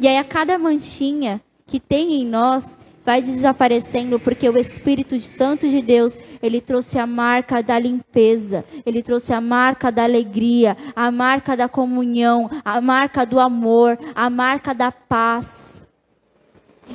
[0.00, 5.68] E aí a cada manchinha que tem em nós, vai desaparecendo porque o Espírito Santo
[5.68, 11.10] de Deus, ele trouxe a marca da limpeza, ele trouxe a marca da alegria, a
[11.10, 15.82] marca da comunhão, a marca do amor, a marca da paz.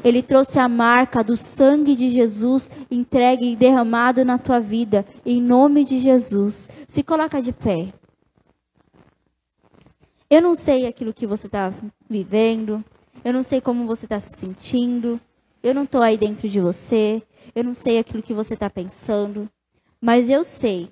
[0.03, 5.41] Ele trouxe a marca do sangue de Jesus entregue e derramado na tua vida, em
[5.41, 6.69] nome de Jesus.
[6.87, 7.93] Se coloca de pé.
[10.29, 11.71] Eu não sei aquilo que você está
[12.09, 12.83] vivendo,
[13.25, 15.19] eu não sei como você está se sentindo,
[15.63, 17.23] eu não estou aí dentro de você,
[17.55, 19.49] eu não sei aquilo que você está pensando,
[19.99, 20.91] mas eu sei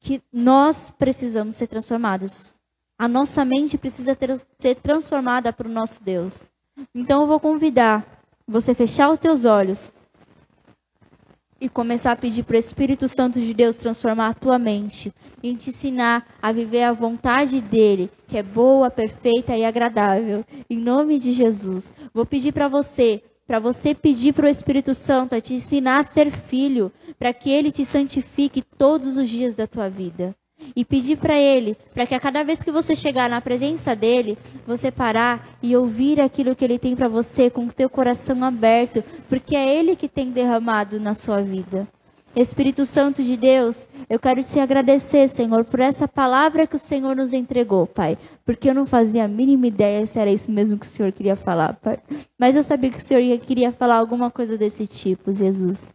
[0.00, 2.54] que nós precisamos ser transformados.
[2.98, 6.50] A nossa mente precisa ter, ser transformada para o nosso Deus.
[6.94, 9.92] Então eu vou convidar você fechar os teus olhos
[11.60, 15.54] e começar a pedir para o Espírito Santo de Deus transformar a tua mente e
[15.54, 20.44] te ensinar a viver a vontade dele, que é boa, perfeita e agradável.
[20.70, 21.92] Em nome de Jesus.
[22.14, 26.04] Vou pedir para você, para você pedir para o Espírito Santo a te ensinar a
[26.04, 30.36] ser filho, para que ele te santifique todos os dias da tua vida
[30.74, 34.38] e pedir para Ele, para que a cada vez que você chegar na presença dele,
[34.66, 39.02] você parar e ouvir aquilo que Ele tem para você com o teu coração aberto,
[39.28, 41.86] porque é Ele que tem derramado na sua vida.
[42.36, 47.16] Espírito Santo de Deus, eu quero te agradecer, Senhor, por essa palavra que o Senhor
[47.16, 48.16] nos entregou, Pai.
[48.44, 51.34] Porque eu não fazia a mínima ideia se era isso mesmo que o Senhor queria
[51.34, 51.98] falar, Pai.
[52.38, 55.92] Mas eu sabia que o Senhor queria falar alguma coisa desse tipo, Jesus.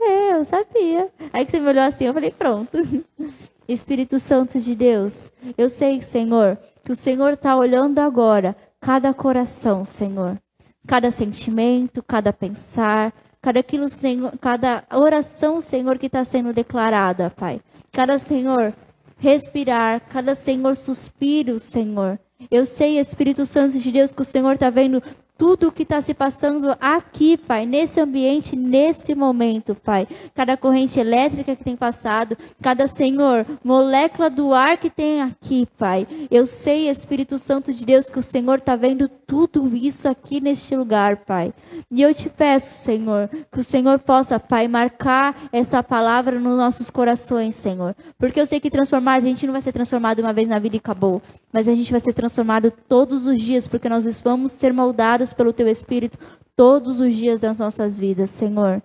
[0.00, 1.08] É, eu sabia.
[1.32, 2.76] Aí que você me olhou assim, eu falei, pronto.
[3.68, 9.84] Espírito Santo de Deus, eu sei, Senhor, que o Senhor está olhando agora cada coração,
[9.84, 10.38] Senhor.
[10.86, 17.60] Cada sentimento, cada pensar, cada, aquilo, Senhor, cada oração, Senhor, que está sendo declarada, Pai.
[17.90, 18.74] Cada, Senhor,
[19.16, 22.18] respirar, cada, Senhor, suspiro, Senhor.
[22.50, 25.02] Eu sei, Espírito Santo de Deus, que o Senhor está vendo
[25.36, 30.06] tudo o que está se passando aqui, Pai, nesse ambiente, nesse momento, Pai.
[30.34, 36.06] Cada corrente elétrica que tem passado, cada Senhor, molécula do ar que tem aqui, Pai.
[36.30, 40.76] Eu sei, Espírito Santo de Deus, que o Senhor está vendo tudo isso aqui neste
[40.76, 41.52] lugar, Pai.
[41.90, 46.90] E eu te peço, Senhor, que o Senhor possa, Pai, marcar essa palavra nos nossos
[46.90, 47.96] corações, Senhor.
[48.18, 50.76] Porque eu sei que transformar, a gente não vai ser transformado uma vez na vida
[50.76, 51.20] e acabou.
[51.52, 55.52] Mas a gente vai ser transformado todos os dias, porque nós vamos ser moldados pelo
[55.52, 56.18] teu Espírito
[56.56, 58.82] todos os dias das nossas vidas, Senhor.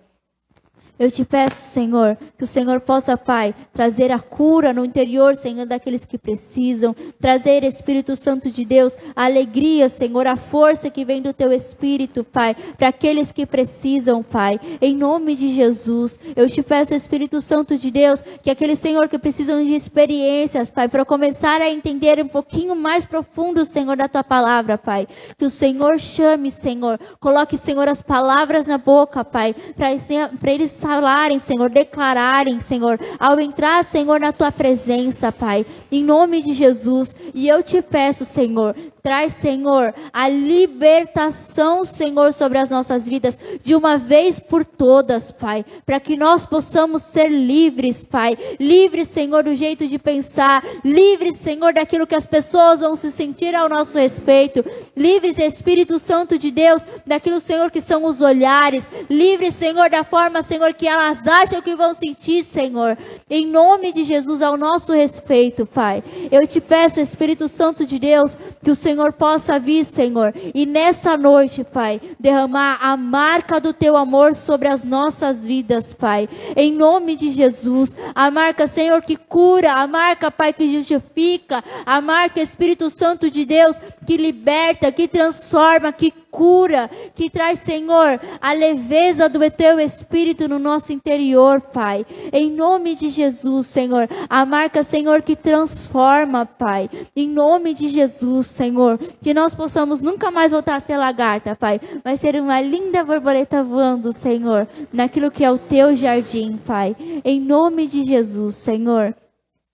[1.00, 5.64] Eu te peço, Senhor, que o Senhor possa, Pai, trazer a cura no interior, Senhor,
[5.64, 11.22] daqueles que precisam, trazer, Espírito Santo de Deus, a alegria, Senhor, a força que vem
[11.22, 16.20] do Teu Espírito, Pai, para aqueles que precisam, Pai, em nome de Jesus.
[16.36, 20.86] Eu te peço, Espírito Santo de Deus, que aqueles, Senhor, que precisam de experiências, Pai,
[20.86, 25.50] para começar a entender um pouquinho mais profundo, Senhor, da Tua palavra, Pai, que o
[25.50, 32.60] Senhor chame, Senhor, coloque, Senhor, as palavras na boca, Pai, para eles falarem, Senhor, declararem,
[32.60, 37.16] Senhor, ao entrar, Senhor, na tua presença, Pai, em nome de Jesus.
[37.32, 43.76] E eu te peço, Senhor, traz, Senhor, a libertação, Senhor, sobre as nossas vidas, de
[43.76, 49.54] uma vez por todas, Pai, para que nós possamos ser livres, Pai, livres, Senhor, do
[49.54, 54.64] jeito de pensar, livres, Senhor, daquilo que as pessoas vão se sentir ao nosso respeito,
[55.00, 60.42] livres, Espírito Santo de Deus, daquilo, Senhor, que são os olhares, livres, Senhor, da forma,
[60.42, 62.98] Senhor, que elas acham que vão sentir, Senhor.
[63.28, 66.04] Em nome de Jesus, ao nosso respeito, Pai.
[66.30, 71.16] Eu te peço, Espírito Santo de Deus, que o Senhor possa vir, Senhor, e nessa
[71.16, 76.28] noite, Pai, derramar a marca do teu amor sobre as nossas vidas, Pai.
[76.54, 82.02] Em nome de Jesus, a marca, Senhor, que cura, a marca, Pai, que justifica, a
[82.02, 88.52] marca, Espírito Santo de Deus, que liberta, que transforma, que cura, que traz, Senhor, a
[88.52, 92.06] leveza do teu Espírito no nosso interior, Pai.
[92.32, 94.08] Em nome de Jesus, Senhor.
[94.28, 96.88] A marca, Senhor, que transforma, Pai.
[97.14, 98.98] Em nome de Jesus, Senhor.
[99.22, 101.80] Que nós possamos nunca mais voltar a ser lagarta, Pai.
[102.04, 104.68] Mas ser uma linda borboleta voando, Senhor.
[104.92, 106.96] Naquilo que é o teu jardim, Pai.
[107.24, 109.14] Em nome de Jesus, Senhor.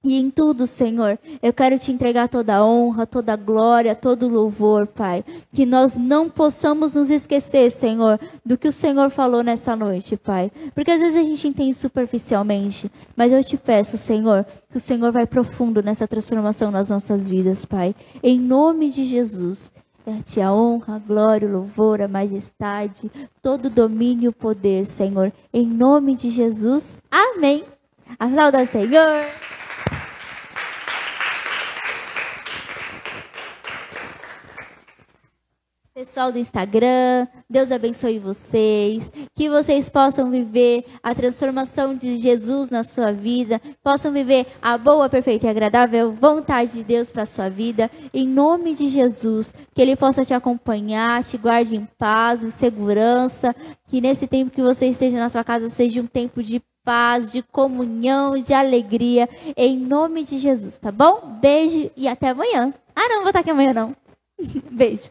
[0.05, 4.27] E em tudo, Senhor, eu quero te entregar toda a honra, toda a glória, todo
[4.27, 5.25] o louvor, Pai.
[5.53, 10.53] Que nós não possamos nos esquecer, Senhor, do que o Senhor falou nessa noite, Pai.
[10.75, 15.11] Porque às vezes a gente entende superficialmente, mas eu te peço, Senhor, que o Senhor
[15.11, 17.93] vai profundo nessa transformação nas nossas vidas, Pai.
[18.23, 19.73] Em nome de Jesus.
[20.07, 23.11] É-te a honra, a glória, o louvor, a majestade,
[23.43, 25.33] todo o domínio e o poder, Senhor.
[25.53, 26.97] Em nome de Jesus.
[27.11, 27.65] Amém.
[28.17, 29.27] Aplauda, Senhor.
[35.97, 42.85] Pessoal do Instagram, Deus abençoe vocês, que vocês possam viver a transformação de Jesus na
[42.85, 47.49] sua vida, possam viver a boa, perfeita e agradável vontade de Deus para a sua
[47.49, 52.51] vida, em nome de Jesus, que Ele possa te acompanhar, te guarde em paz, em
[52.51, 57.33] segurança, que nesse tempo que você esteja na sua casa seja um tempo de paz,
[57.33, 59.27] de comunhão, de alegria,
[59.57, 61.39] em nome de Jesus, tá bom?
[61.41, 62.75] Beijo e até amanhã.
[62.95, 63.97] Ah, não, vou estar aqui amanhã não.
[64.71, 65.11] Beijo.